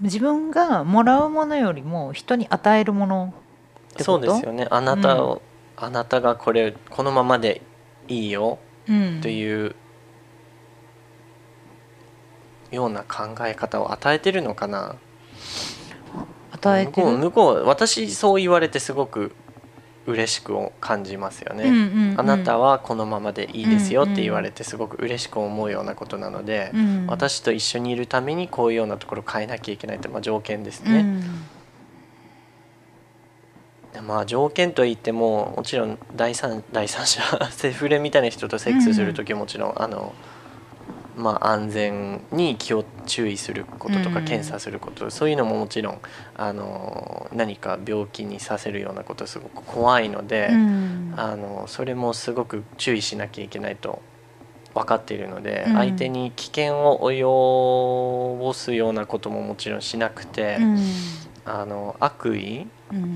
[0.01, 3.33] 自分がもらうものよりも人に与えるもの
[3.93, 4.31] ってそこと？
[4.31, 4.67] うですよね。
[4.69, 5.41] あなたを、
[5.81, 7.61] あなたがこれこのままで
[8.07, 9.21] いいようん。
[9.21, 9.75] という
[12.71, 14.95] ような考え方を与えてるのかな。
[16.51, 17.07] 与えてる？
[17.07, 19.33] 向こう向こう私そう言われてすごく
[20.05, 22.19] 嬉しく感じますよね、うんうんうん。
[22.19, 27.05] あなたはこのままでいいですよって言われてすごく嬉しく思うようなことなので、うん。
[27.07, 31.23] 私と一緒にいるためにこういうようなところを変えなきゃいけないってまあ条件ですね、うん
[34.05, 37.21] まあ条件といってももちろん第三第三者
[37.51, 40.13] セフレみたいな人とセックスする時はもちろん、あの
[41.15, 45.99] まあ安全に気を注意することとかうん検査すること、そういうのももちろん
[46.35, 51.13] あの何か病気にさせるようなことすごく怖いので、うん。
[51.17, 54.01] あのそれもすごく注意しなきゃいけないと
[54.73, 60.79] 分かっているので、うん相手に危険を及ぼすようなことももちろんしなくて、うん
[61.45, 62.71] あの悪意うん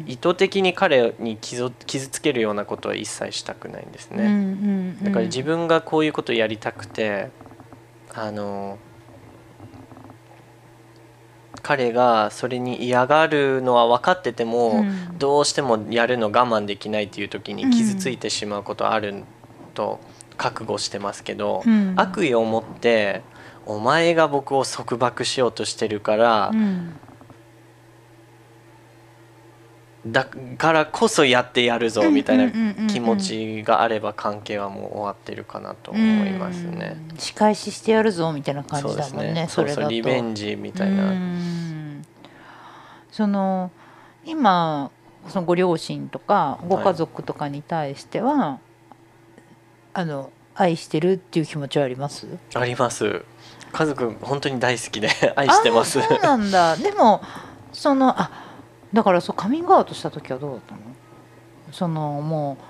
[0.06, 4.98] 意図的に彼に傷傷つけるようなことは一切したくないんですうんね。
[5.00, 5.04] うん。
[5.04, 7.30] だから自分がこういうことをやりたくて
[8.14, 8.78] あの
[11.62, 15.18] 彼がそれに嫌がるのは分かってても、うん。
[15.18, 19.24] どうしてもやるの我慢できないっていう時に傷ついてしまうことある
[19.74, 20.00] と
[20.38, 21.94] 覚悟してますけど、うん。
[21.96, 23.22] 悪意を持って
[23.66, 26.96] 「お前が僕を束縛しようとしてるから、うん
[30.06, 30.26] だ
[30.58, 32.52] からこそやってやるぞ」みたいな
[32.88, 36.98] 気持ちがあれば関係はもう終わってるかなと思いますね。
[37.12, 41.04] うん仕返ししてやるぞみたいな感じだもんねそそうそうれだとリベンジみたいな。
[41.06, 42.06] うん
[43.12, 43.72] その
[44.26, 44.90] 今
[45.30, 48.60] そのご両親とかご家族とかに対しては、
[49.94, 52.28] あの愛してるっていう気持ちはあります？
[52.56, 53.24] あります。
[53.72, 56.00] 家族本当に大好きで愛してます。
[56.00, 57.22] あそうなんだでも
[57.72, 58.32] そのあ
[58.94, 60.80] だからそうカミングアウトした時はどうだったの？
[61.72, 62.64] そのもう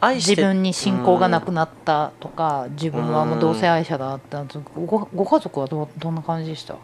[0.00, 4.44] 愛して自分に信仰がなくなったとか自分はもう同性愛者だった
[4.74, 6.76] ごご家族はどうどんな感じでした？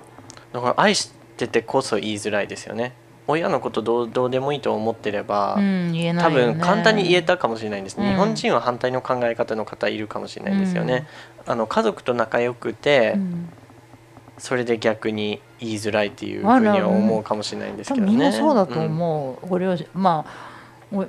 [0.52, 2.92] だから愛しててこそ言いづらいですよね。
[3.26, 8.06] 親のことどうどうでもいいと思ってれば、うん言えない多分簡単に言えたかもしれないんです、うん。
[8.06, 11.06] 日本人は反対の考え方の方いるかもしれないですよね、
[11.46, 13.48] あの家族と仲良くて、うん。
[14.36, 18.12] それで逆に言いづらいっていうふうには思うかもしれないんですけどね。
[18.12, 19.86] みんなそうだと思う、ご両親。
[19.94, 20.54] まあ
[20.92, 21.06] お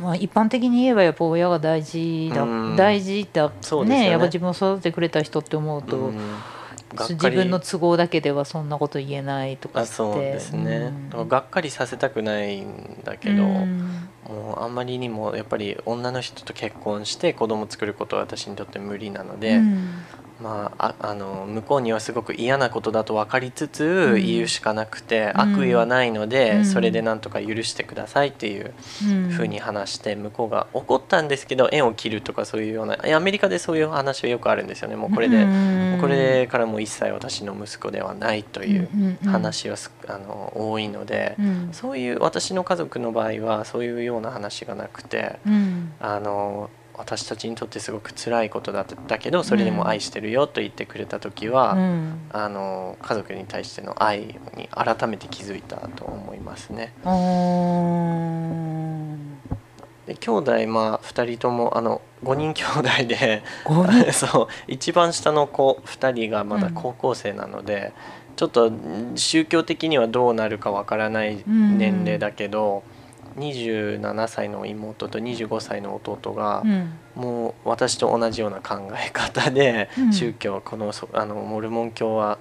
[0.00, 2.76] まあ、一般的に言えばやっぱ親が大事だ、うん。
[2.76, 4.10] 大事だそうですよね。
[4.10, 6.12] やっぱ自分を育ててくれた人って思うと、
[7.08, 9.90] 自分の都合だけではそんなこと言えないとかって。
[9.90, 11.28] あそうですね、うん。
[11.28, 14.08] がっかりさせたくないんだけど、うん。
[14.28, 19.88] もうあんまりにもやっぱり女の人と結婚して子供作ることは私にとって無理なので、うん
[20.40, 24.22] まあ、ああの向こうにはすごく嫌なことだと分かりつつうん。
[24.22, 25.40] 言うしかなくて、うん。
[25.40, 26.64] 悪意はないので、うん。
[26.64, 28.72] それでなんとか許してくださいっていう
[29.04, 34.96] うんふうに話して向こうが怒ったんですけど縁を切るとかそういうようなえアメリカでそういう話はよくあるんですよね。
[34.96, 38.88] もうこれで、うんこれからもう一切私の息子ではないという
[39.24, 41.68] 話はすあの多いので、うん。
[41.72, 45.92] そういう私の家族の場合はそういうような話がなくてうん。
[45.98, 52.20] あの私たちにとってすごく辛いことだったけどそれでも愛してるよと言ってくれた時は、うん。
[52.32, 56.92] あの家族に対しての愛に改めて気づいたと思いますね。
[60.06, 63.42] で兄弟まあ2人ともあの5人兄弟で
[64.12, 67.92] そう一番下の子2人がまだ高校生なので、
[68.36, 72.82] ちょっとん宗教的にはどうなるかわからない年齢だけど、
[73.36, 76.92] 27歳の妹と25歳の弟が、うん。
[77.14, 80.12] もう私と同じような考え方で、うん。
[80.12, 82.38] 宗教このそあのモルモン教は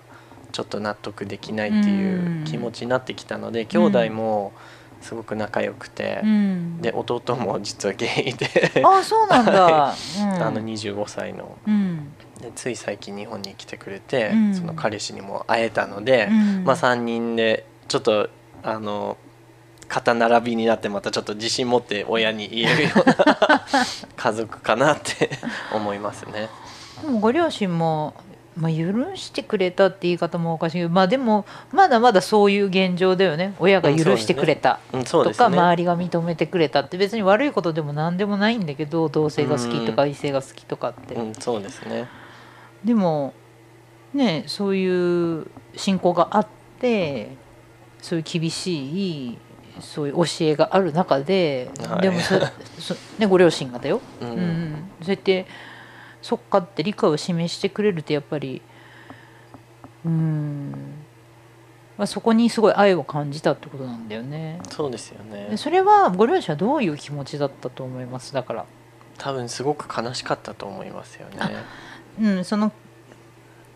[0.52, 4.54] ちょっと納得できないっていう気持ちになってきたので、兄弟も
[5.02, 6.82] すごく仲良くて、うん。
[6.82, 8.84] で弟も実はゲイで。
[8.84, 11.58] あそうなんだ、 うん、あの25歳の。
[11.68, 12.14] うん。
[12.42, 14.56] でつい最近日本に来てくれて、うん。
[14.56, 16.64] その彼氏にも会えたので、うん。
[16.64, 18.30] まあ、3人でちょっと
[18.64, 19.18] あの
[19.88, 23.16] 肩並びになってまたちょっと自信持って親に言えるような
[24.16, 25.30] 家族かなって
[25.74, 26.50] 思いますね。
[27.02, 28.14] でもご両親も、
[28.58, 35.46] まあ、許してくれたって言い方もおかしいけどまあでもまだまだそういう現状だよね親が許してくれたとか。
[35.46, 42.08] 周りが認めてくれたって別に悪いことでも何でもないんだけど同性が好きとか異性が好きとかって、うん、そうですね。
[42.84, 43.34] でも
[44.14, 46.48] ねそういう信仰があっ
[46.80, 47.38] て
[48.02, 49.38] そういう厳しい
[49.82, 52.02] そういう教えがある中で、はい。
[52.02, 52.36] でもそ
[52.80, 55.46] そ、ね、ご両親がだよ、うん、うんそうやって
[56.22, 58.62] そっかって理解を示してくれるとやっぱり
[60.06, 60.72] うん、
[61.98, 64.60] まあ、そこにすごい愛を感じたってことなんだよね。
[64.70, 65.48] そうですよね。
[65.52, 65.58] で。
[65.58, 68.34] それはご両親はどういう気持ちだったと思います？
[68.34, 68.66] だから、
[69.18, 71.38] 多分すごく悲しかったと思いますよね。
[72.22, 72.72] うん、その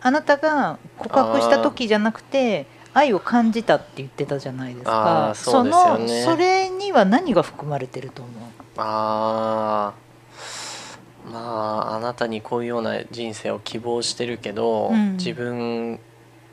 [0.00, 6.22] あなたが告白した時じゃなくて愛を感じたって言ってたじゃないですあかーそうですよね。
[6.22, 8.34] そのそれには何が含まれてると思う？
[8.76, 11.32] あー。
[11.32, 15.12] まああなたにこういうような人生を希望してるけど、うん。
[15.12, 16.00] 自分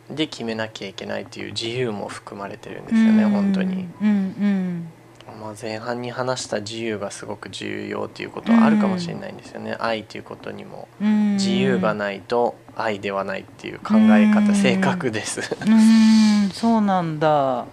[0.10, 3.30] で決めなきゃいけないっていう自由も含まれてるんですよね、うん。
[3.32, 4.92] 本当に、うん
[5.32, 10.88] まあ、前半に話した自由がすごく重要っていうことはあるかもしれないんですよね、愛ということにも。
[11.02, 11.34] うん。
[11.34, 15.42] 自由がいないと愛ではないっていう考え方、うん性格です。
[15.66, 16.50] うん。
[16.50, 17.66] そうなんだ。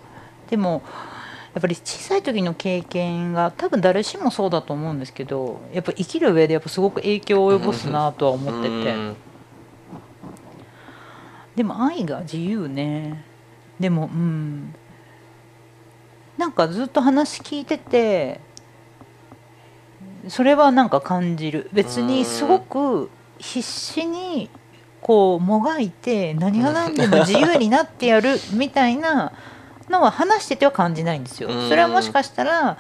[0.51, 0.83] でも
[1.55, 9.17] やっぱり小さい時の経験が多分誰しもそうだと思うんですけどやっぱ生きる上でやっぱすごく影響を及ぼすなとは思ってて、うん。
[11.57, 13.25] でも愛が自由ね。
[13.81, 14.75] でもうん
[16.39, 18.41] なんかずっと話聞いてて
[20.29, 21.71] それはなんか感じる。
[21.73, 24.51] 別にすごく必死に
[25.01, 29.33] こうもがいて何が何でも自由になってやる みたいな
[29.89, 31.49] のは話してては感じないんですよ。
[31.49, 31.69] うん。
[31.69, 32.77] それはもしかしたら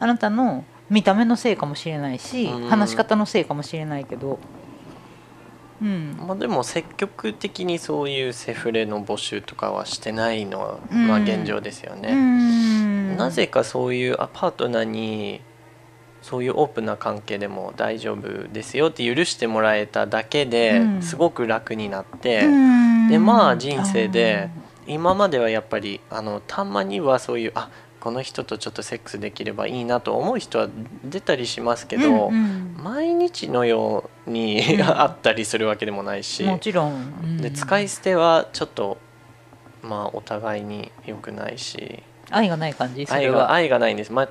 [0.00, 2.68] あなたの見た目のせいかもしれないしうん。
[2.68, 4.38] 話し方のせいかもしれないけど、
[5.80, 11.08] うん、まあ、でも積極的にそういうセフレの募集とかはしてないのは、うん。
[11.08, 12.14] まあ現状ですようね。
[12.14, 13.16] ん。
[13.16, 15.40] なぜかそういうアパートナーに
[16.22, 21.02] そういうオープンな関係でも大丈夫ですよって許してもらえただけでうん。
[21.02, 23.08] すごく楽になって、うん。
[23.08, 24.50] でまあ人生で
[24.86, 27.70] 今まではやっぱりあのたまにはそういうあ
[28.00, 30.68] この人とちょっとセックスできればいいなと思う人は
[31.04, 32.76] 出たりしますけど、うんうん。
[32.82, 34.82] 毎日のようにうん。
[34.86, 37.36] あったりするわけでもないし、もちろん、うん。
[37.38, 38.98] で使い捨てはちょっと
[39.82, 43.06] まあお互いに良くないし愛がない感じ？
[43.06, 44.28] そ愛が愛がないんです、まあ、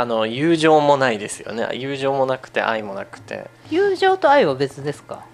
[0.00, 1.68] あの友情もないですよね。
[1.74, 3.50] 友情もなくて愛もなくて。
[3.70, 5.24] 友情と愛は別ですか？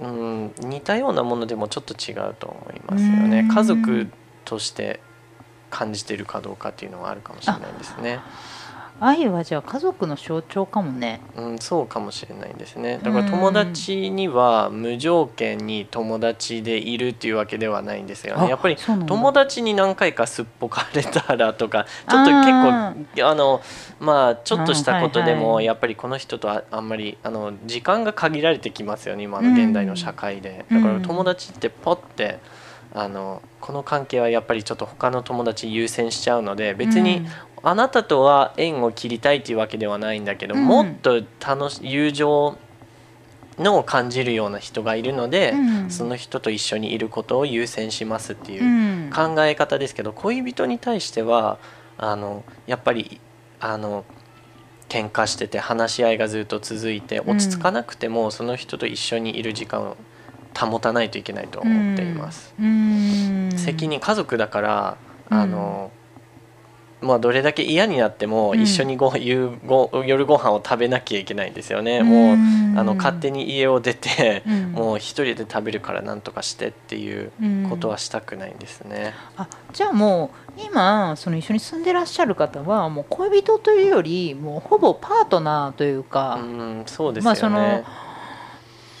[0.00, 3.40] うん似たようなものでもちょっと違うと思いますよね。
[3.40, 3.48] うん。
[3.48, 4.06] 家族
[4.44, 5.00] として
[5.70, 8.20] 感じてるかどうかっていうのはあるかもしれないですね。
[9.00, 11.20] 愛はじゃあ家族の象徴かもね。
[11.36, 12.98] うんそうかもしれないですね。
[13.00, 18.48] だから友達には無条件に友達でいるっていうわけではないんですよね。
[18.48, 23.60] やっぱり友達に何回かすっぽかれたらとかちょっと結あ構あの
[24.00, 30.82] まあちょっとしたことでもやっぱりこの人とああんまりあの時間が限られてきますよね今の現代の社会で、うん。
[30.82, 32.40] だから友達ってポッて
[32.94, 37.26] あのこの関係はやっぱりちょっと他の友達優先しちゃうので別に
[37.62, 40.64] あなたとは縁を切りたいっていうわけではないんだけど、うん。
[40.64, 42.56] もっと楽し友情
[43.58, 45.90] のを感じるような人がいるので、うん。
[45.90, 48.66] その人と一緒にいることを優先しますっていうう
[49.08, 49.10] ん。
[49.10, 51.58] 考え方ですけど恋人に対しては
[51.96, 53.20] あのやっぱり
[53.60, 54.04] あの
[54.88, 57.30] 喧嘩してて話し合いがずっと続いてうん。
[57.36, 59.96] 落ち着かなくても、その人と一緒にいる時間を
[60.66, 62.54] 保たないといけないと思っています。
[62.60, 64.96] うん責任家族だから
[65.30, 65.90] あの、
[67.00, 72.02] まあどれだけ嫌になってもうん一緒にご夕ご夜ご飯を食べなきゃいけないんですよね。
[72.02, 72.36] もう
[72.78, 77.32] あの勝手にに家を出て、うんもう一人で食べるからなんとかしてっていう
[77.68, 79.14] ことはしたくないんですね。
[79.36, 87.24] あじゃあもう今その一緒に住んでらっしゃる方はもう恋人というよりもうほぼパートナーというか、うん、そうですよね。
[87.24, 87.84] まあその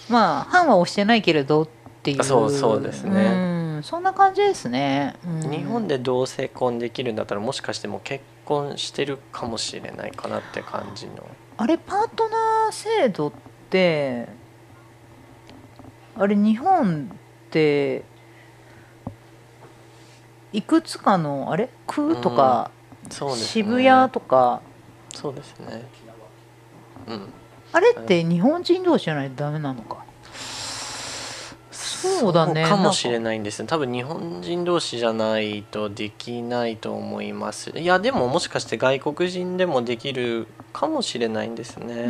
[0.08, 1.68] まあ反は押してないけれどっ
[2.02, 3.24] ていうそうそうですね
[3.76, 11.26] うんそんな感じですね、うん日本で同性婚できるんだったらもしかしてもう結婚してるかもしれないかなって感じの。
[11.56, 13.32] あれパートナー制度っ
[13.70, 14.28] て
[16.16, 18.04] あれ日本って
[20.52, 21.68] いくつかのあれ？
[21.86, 22.70] 区とか、
[23.10, 23.46] そうですね。
[23.46, 24.62] 渋谷とか
[25.14, 25.86] そうですね。
[27.06, 27.32] うん。
[27.72, 30.04] あれって日本人同士じゃないとダメなのか？
[31.70, 33.66] そうだねかもしれないんですね。
[33.66, 37.70] 多分日本人同士じゃないとできないと思います。
[37.70, 42.04] いやでももしかして外国人でもできるかもしれないんですね。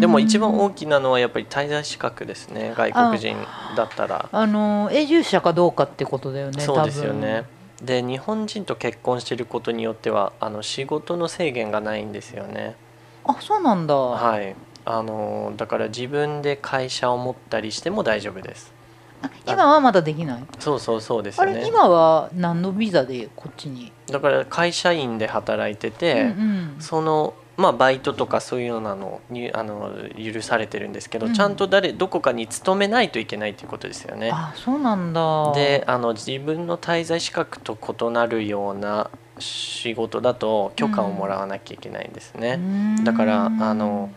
[0.00, 2.74] でも一番大ききなのはやっぱり滞在資格ですね。
[2.76, 3.36] 外国人
[3.76, 4.28] だったら。
[4.30, 7.44] あの永住者かどうかってことだよねそうですよね。
[7.82, 12.76] で日本人と結婚してることによってはあの仕事の制限がないんですよね。
[13.24, 14.56] あそうなんだ、はい。
[14.84, 18.72] あのだから自分で会社を持ったりしても大丈夫です。
[19.20, 20.42] あ今はまだできない？
[20.58, 21.52] そうそうそうですよね。
[21.52, 34.30] あれ今は何のビザでこっちに、だから会社員で働いてて、うんうんそのまあバイトとかそういうようなのにあの許されてるんですけど、うんちゃんと誰どこかに勤めないといけないということですよね。
[34.32, 39.10] あそうなんだであの自分の滞在資格と異なるような
[39.40, 42.58] 仕事だと許可をもらわなきゃいけないんですね。
[42.58, 44.10] ねだからあの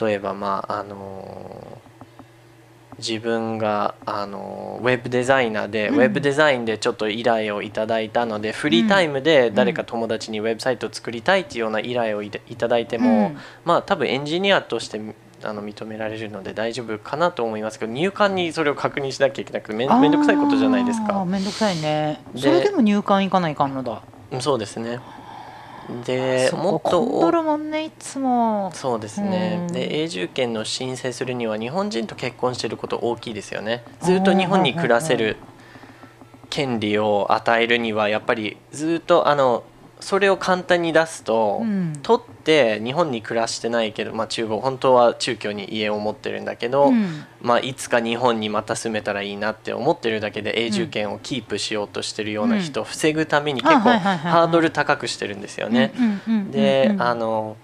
[0.00, 1.80] 例えばまああの
[2.98, 5.94] 自分があのウェブデザイナーで、うん。
[5.96, 13.32] ウェブデザインでちょっと依頼をいただいたのでフリータイムで誰か友達にウェブサイトを作りたいっていうような依頼をいただいても、
[13.64, 15.00] まあ多分エンジニアとして
[15.42, 21.24] あの認められるので大丈夫かなと思いますけど入管にそれを確認しなきゃいけなくてめんめんどくさいことじゃないですか。
[21.26, 22.20] めんどくさいね。
[22.34, 24.02] でそれでも入管行かないかんのだ。
[24.32, 24.98] うんそうですね
[26.04, 28.70] でそもっことるもんねいつも。
[28.74, 29.66] そうですね。
[29.68, 29.72] うん。
[29.72, 33.84] で永住権の申請するには日本人と結婚してること大きいですよね。
[34.02, 35.36] ずっと日本に暮らせる
[36.50, 39.64] 権利を与えるにはやっぱりずっとあの
[40.06, 41.94] それを簡単に出すと、うん。
[42.00, 47.24] 取って日本に暮らしてないけど、まあ、中国本当は中京に家を持ってるんだけど、うん。
[47.42, 55.92] まあ、いつか日本にまた住めたらいいなって思ってるだけで永住権をキープしようとしてるような人を防ぐために結あ構ハードル高くしてるんですよね。
[56.52, 57.56] でうんあの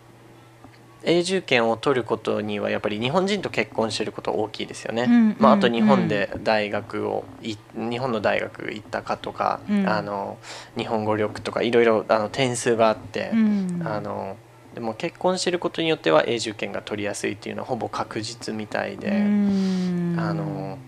[1.05, 5.05] 永住権を取ることにはやっぱり日本人と結婚してること大きいですよね。
[5.05, 9.89] うんまあ、あとうん日本で大学をい日本の大学行ったかとか、うん。
[9.89, 10.39] あの
[10.77, 13.83] 日本語力とかいろいろあの点数があって、うん。
[13.85, 14.37] あの
[14.75, 20.17] でも結婚してることによっては永住権が取りやすいっていうのはほぼ確実みたいで、うん。
[20.19, 20.79] あの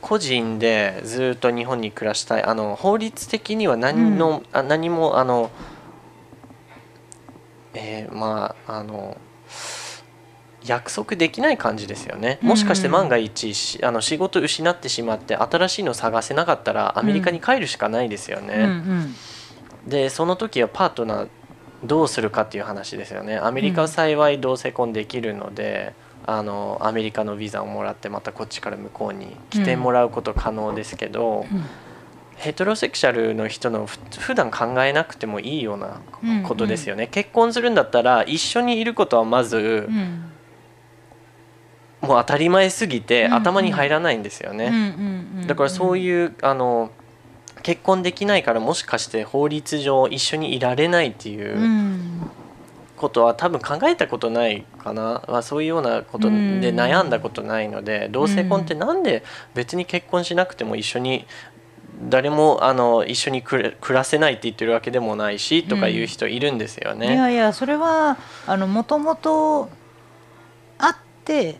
[0.00, 5.50] 個人でずっと日本に暮らしたいあの法律的には何の、あ何もあの
[7.74, 9.16] えーまああの
[10.66, 12.38] 約束できない感じですよね。
[12.40, 18.54] もしかして万が一しあの仕事失ってしまって新しいの探せなかったらアメリカに帰るしかないですよね。
[18.54, 19.14] うんうん。
[19.86, 21.28] でその時はパートナー
[21.84, 23.36] どうするかっていう話ですよね。
[23.36, 25.92] アメリカは幸い同性婚できるので、
[26.26, 31.64] あのアメリカのビザをもらってまたこっちから向こうに来てもらうこと可能ですけど、うん
[32.36, 36.00] ヘテロセクシャルの人のふ普段考えなくてもいいような
[36.46, 39.56] ことですよね、結婚するんだったら一緒にいることはまず、
[39.88, 40.30] うん
[42.00, 43.34] もう当たり前すぎて、うんうん。
[43.36, 45.46] 頭に入らないんですよね、うんうんうん。
[45.46, 46.90] だからそういうあの
[47.62, 52.30] 結婚できないからもしかして法律上一緒にいられないっていううん。
[52.96, 56.36] ことは多分考えたことないかな、まあ、そういうようなことで
[56.72, 59.24] 悩んだことないので、同性婚ってなんで
[59.54, 61.26] 別に結婚しなくても一緒に
[62.08, 67.16] 誰もあの一緒に暮らせないって言ってるわけでもないしとかいう人いるんですよいね。
[67.16, 69.68] やいやそれはあのもともと
[70.78, 71.56] あって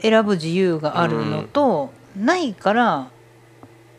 [0.00, 3.10] 選ぶ自由があるのと、ないから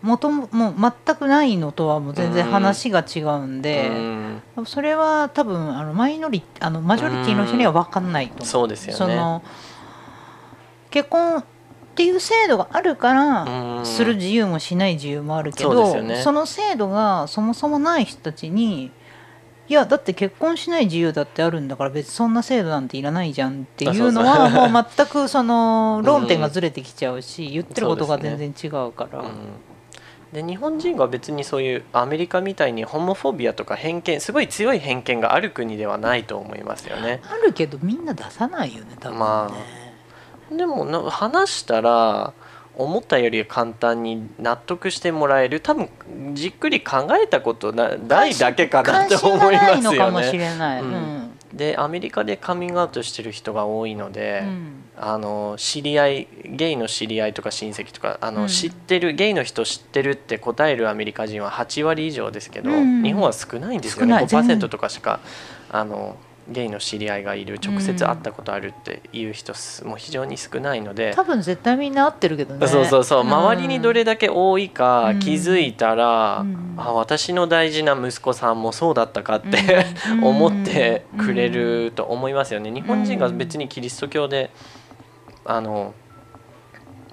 [0.01, 3.89] もとももう全くないのとはもう全然話が違うんで、
[4.55, 4.65] うん。
[4.65, 8.45] それは多分あのマイノリあのマジョリティの人には分かんないと思う。
[8.45, 8.97] そうですよね。
[8.97, 9.41] その
[10.91, 11.43] 結婚
[11.95, 13.85] っていう制度があるから、うん。
[13.85, 16.17] する自由もしない自由もあるけどそね。
[16.17, 18.91] その制度がそもそもない人たちに
[19.69, 29.19] いやだって結婚しない自由だってあるんだから別にそんな制度なんていらないじゃんっていうのはもう全くその論点がずれてきちゃうし、言ってることが全然違うから。
[29.19, 29.29] うん。
[30.33, 37.21] で日本人が別にそういうアメリカみたいにホモフォビアとか偏見すごい強い偏見がある国ではないと思いますよね。
[37.23, 39.19] あるけどみんな出さないよね多分ね。
[39.19, 39.51] ま
[40.51, 42.33] でもな話したら
[42.75, 45.59] 思ったより簡単に納得してもらえる。
[45.59, 45.89] 多分
[46.33, 50.55] じっくり考えたことなないだけかな関と思いいますよのかもしね。
[51.53, 54.81] でアメリカでカミングアウトしてる人が多いので、うん。
[54.97, 58.47] あの知り合いゲイの知り合いとか親戚とかあの、うん。
[58.49, 63.03] 知ってるゲイの人知ってるって答えるアメリカ人は8割以上ですけど、うん。
[63.03, 64.11] 日本は少ないんですよね。
[64.11, 64.27] 少ない。
[64.27, 64.59] 全然。
[64.59, 65.21] 5%とかしか
[65.69, 66.17] あの
[66.49, 71.13] ゲイの知り合いがいる直接会ったことあるっていう人すもう非常に少ないので。
[71.15, 72.67] 多分絶対みんな合ってるけどね。
[72.67, 79.85] そうそうそう周りにどれだだけ多いかうん気づいたら、うんあ私の大事な息子さんもそうだったかって、
[80.21, 82.69] 思ってくれると思いますよね。
[82.69, 84.51] 日本人が別にキリスト教で
[85.45, 85.93] あの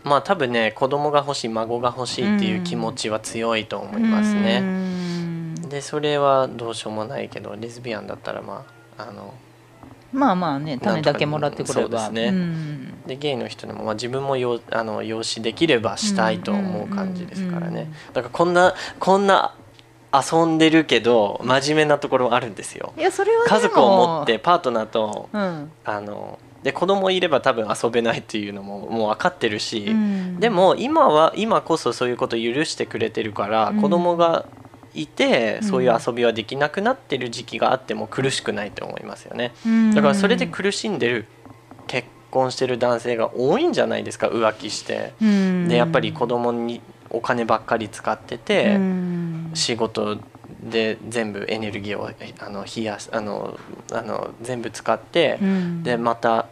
[0.03, 4.61] まあ多分ね子供が欲しい孫が欲しいっていう気持ちは強いと思いますね。
[4.61, 5.69] ね。
[5.69, 9.35] でそれはどうしようもないけどレズビアンだったらまああの
[10.13, 11.75] まあまあね種だけもらってくれば。
[11.75, 12.31] そうですね。
[12.31, 13.03] ん。
[13.07, 17.91] でゲイの人でも、まあ、自分もよあの養子できればしたいと思う感じですからね。
[18.13, 19.55] だからこんなこんな
[20.13, 22.93] 遊んでるけど真面目なところあるんですよ。
[22.99, 25.73] いやそれは家族を持ってパートナーとうん。
[25.85, 30.39] あので子供いれば多分遊べないっていうのももう分かってるし、うん。
[30.39, 33.81] でも今は今こそそういうことを許してくれてるから、うん。
[33.81, 34.45] 子供が
[34.95, 35.69] いてうん。
[35.69, 39.53] そういう遊びはできなくなってる時期があっても苦しくないと思いますよね。
[39.67, 39.95] うん。
[39.95, 41.27] だからそれで苦しんでる
[41.87, 45.13] 結婚してる男性が多いんじゃないですか浮気して。
[45.21, 45.69] うん。
[45.69, 46.81] でやっぱり子供に
[47.11, 49.51] お金ばっかり使ってて、うん。
[49.55, 50.19] 仕事
[50.63, 53.59] で全部エネルギーをあの冷やすあの
[53.93, 55.83] あの全部使って、うん。
[55.83, 56.47] でまた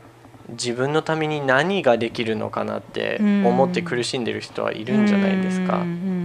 [0.51, 5.79] 自分のために何ができるのかなって思って苦しんでる人はいるんじゃないですか。
[5.79, 6.20] うん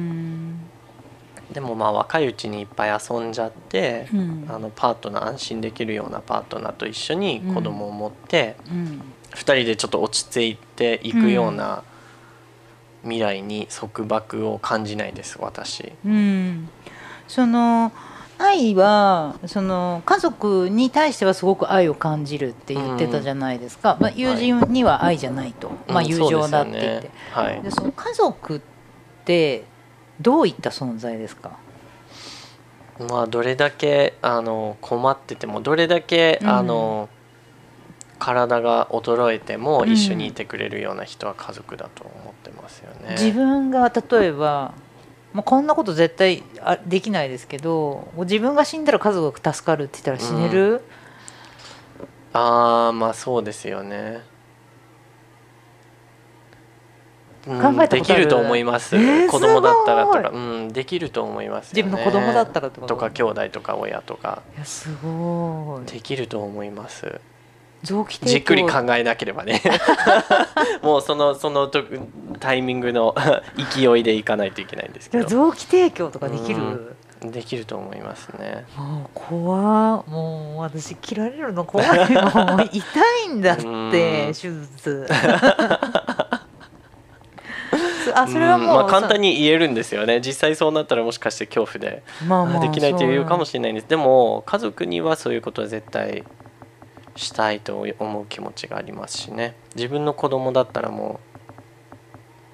[1.56, 4.46] でもまあ若いうちにいっぱい遊んじゃって、うん。
[4.50, 9.02] あのパートナー安心できるようなパートナーと一緒に子供を持って、うん。
[9.32, 11.84] 2人でちょっと落ち着いていくような
[13.04, 15.94] 未来に束縛を感じないです私。
[16.06, 16.68] うん。
[17.30, 17.94] その
[18.38, 27.12] 愛はその家族に対してはすごく愛を感じるって言ってたじゃないですか、まあ、友人には愛じゃないと、まあ、うん友情だって言って、でね。
[27.32, 27.62] はい。
[27.62, 28.62] でその家族っ
[29.24, 29.64] て
[30.22, 31.58] どういった存在ですか？
[33.10, 36.50] まあどれだけあの困っててもどれだけ、うん。
[36.50, 37.10] あの
[38.18, 39.92] 体が衰えてもうん。
[39.92, 43.16] 一緒にいてくれるような人は家族だと思ってますよね。
[43.20, 44.74] 自分が例えば、
[45.34, 50.82] まあ、こんなこと絶対あできないですけど自分が死んだら家族が助かるって言ったら死ねる、
[52.32, 54.22] ああまあそうですよね、うん
[57.46, 60.30] 考えたできると思います、えー子供だったらとか。
[60.34, 61.90] うんできると思いますよね。
[61.90, 64.42] 自分の子供だったらってこととか兄弟とか親とか。
[64.56, 65.92] いやすごい。
[65.92, 67.22] できると思います。
[67.84, 69.62] じっくり考えなければね。
[70.82, 71.84] もうそのそのと
[72.40, 73.14] タイミングの
[73.74, 75.24] 勢いでいかないといけないんですいけど。
[75.24, 77.32] や臓器提供とかできる、うん。
[77.32, 78.66] できると思いますね。
[78.76, 82.12] もう怖っもう私切られるの怖い。
[82.12, 82.84] もう痛
[83.28, 83.92] いんだってうん。
[83.92, 85.08] 手術
[88.14, 90.22] あそれはもう、んまあ、簡単に言えるんですよね。
[90.22, 92.04] 実際そうなったらもしかして恐怖で。
[92.28, 93.88] まあまあできないというかもししれないんです。
[93.88, 96.24] でも家族にはそういうことは絶対
[97.16, 99.56] したいと思う気持ちがありますしね。
[99.76, 101.20] 自分の子供だったらも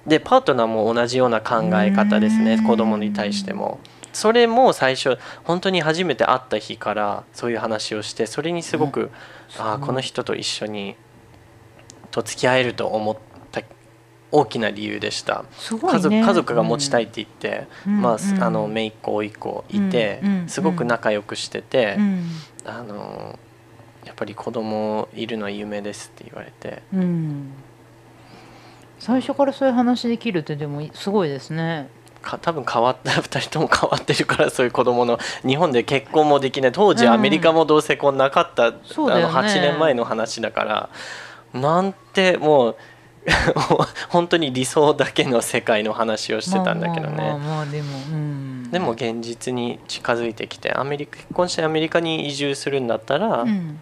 [0.06, 2.54] うでパートナーも同じような考え方ですね。
[2.54, 2.64] うん。
[2.64, 3.80] 子供に対しても。
[4.12, 9.10] それも最初本当に初めて会った日からそういう話をしてそれにすごく、
[9.58, 10.96] ああこの人と一緒に
[12.10, 13.31] と付き合えると思った
[14.32, 15.42] 大きな理由でした。
[15.42, 15.48] ね。
[15.80, 18.42] 家族家族が持ちたいって言って、まあ、うんうん。
[18.42, 22.26] あの姪っ子甥っ子いて、うんうんすごく仲良くしてて、うん。
[22.64, 23.38] あの
[24.04, 26.82] やっぱり子供いるのは夢ですって言われて。
[26.92, 27.52] うん。
[28.98, 31.88] 最初からそういう話できるってでもすごいですね。
[32.22, 36.72] か多分変わった 2人とも変わってるからそういう子供の日本で結婚もできない。
[36.72, 37.12] 当時うん。
[37.12, 39.34] アメリカも同性婚なかった、あのそうだよね。
[39.34, 40.88] 8年前の話だから。
[41.52, 42.76] なんてもう
[44.10, 47.36] 本当に理想だけの世界の話をしてたんだけどね。
[48.70, 53.80] でも現実に近づいてきてアメリカ結婚してアメリカに移住するんだったら、うん。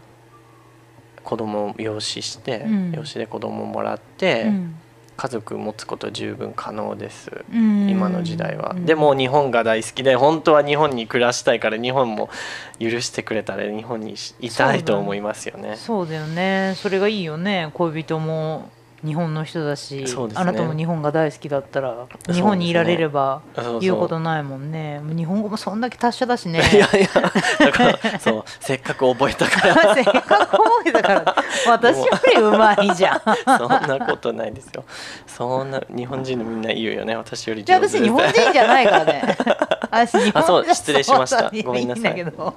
[1.23, 2.93] 子供を養子して、うん。
[2.93, 4.75] 養子で子供をもらって、うん。
[5.17, 7.91] 家族持つこと十分可能です、うん。
[7.91, 8.87] 今の時代は、うん。
[8.87, 12.31] でも日本が大好きで本当は日本に暮らしたいから日本も
[12.79, 15.77] 許してくれたら日本にいたいと思いますよね。
[15.77, 16.73] そうだよね。
[16.77, 17.71] それがいいよね。
[17.75, 18.71] 恋人も
[19.05, 20.05] 日本の人だし、ね。
[20.35, 22.35] あなたも日本が大好きだったらね。
[22.35, 23.43] 日本にいられれば
[23.81, 25.01] 言うことないもんね。
[25.01, 26.61] もう日本語もそんだけ達者だしね。
[26.73, 27.21] いやいや。
[27.59, 29.95] だからそうせっかく覚えたから。
[29.95, 31.37] せっかく覚えたから。
[31.67, 32.05] 私よ
[32.35, 33.21] りうまいじゃん。
[33.59, 34.85] そんなことないですよ。
[35.27, 37.17] そんな日本人のみんな言うよね。
[37.17, 39.37] 私よりじゃ私日本人じゃないからね。
[39.91, 41.51] あそう失礼しました。
[41.65, 42.55] ごめんなさいいいんだけど。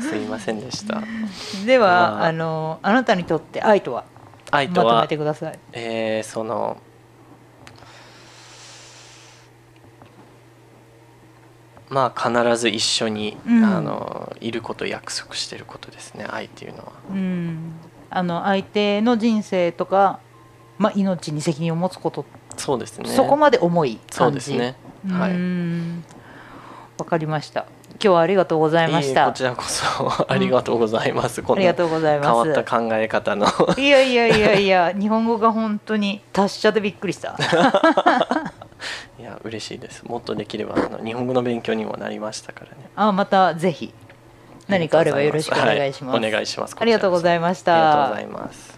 [0.00, 1.02] すいませんでした。
[1.66, 2.24] では、まあ。
[2.26, 4.04] あのあなたにとって愛とは？
[4.50, 5.58] 愛とはまとめてください。
[5.72, 6.78] えーその
[11.90, 13.64] まあ必ず一緒に、うん。
[13.64, 16.92] あのいることを約束してることですね愛っていうのは。
[17.10, 17.72] うん。
[18.10, 20.20] あの相手の人生とか、
[20.78, 22.24] まあ、命に責任を持つこと、
[22.56, 23.08] そうですね。
[23.08, 24.76] そこまで重いそう感じですね。
[25.08, 25.32] うはい。
[25.32, 26.04] ん。
[26.98, 27.66] わかりました
[28.00, 29.26] 今日はありがとうございました。
[29.26, 29.84] こちらこそ
[30.30, 31.42] ありがとうございます、
[31.86, 33.46] うござい変わった考え方の。
[33.76, 37.36] いやいやいやいや日本語が本当に達者でびっくりした。
[39.18, 40.04] いや嬉しいです。
[40.04, 42.88] もっとできればあの日本語の勉強にもなりましたからね。
[42.94, 43.92] あまたぜひ
[44.68, 46.76] 何かあればよろしくお願いします、はお願いします。
[46.78, 47.74] ありがとうございました。
[47.74, 48.77] ありがとうございます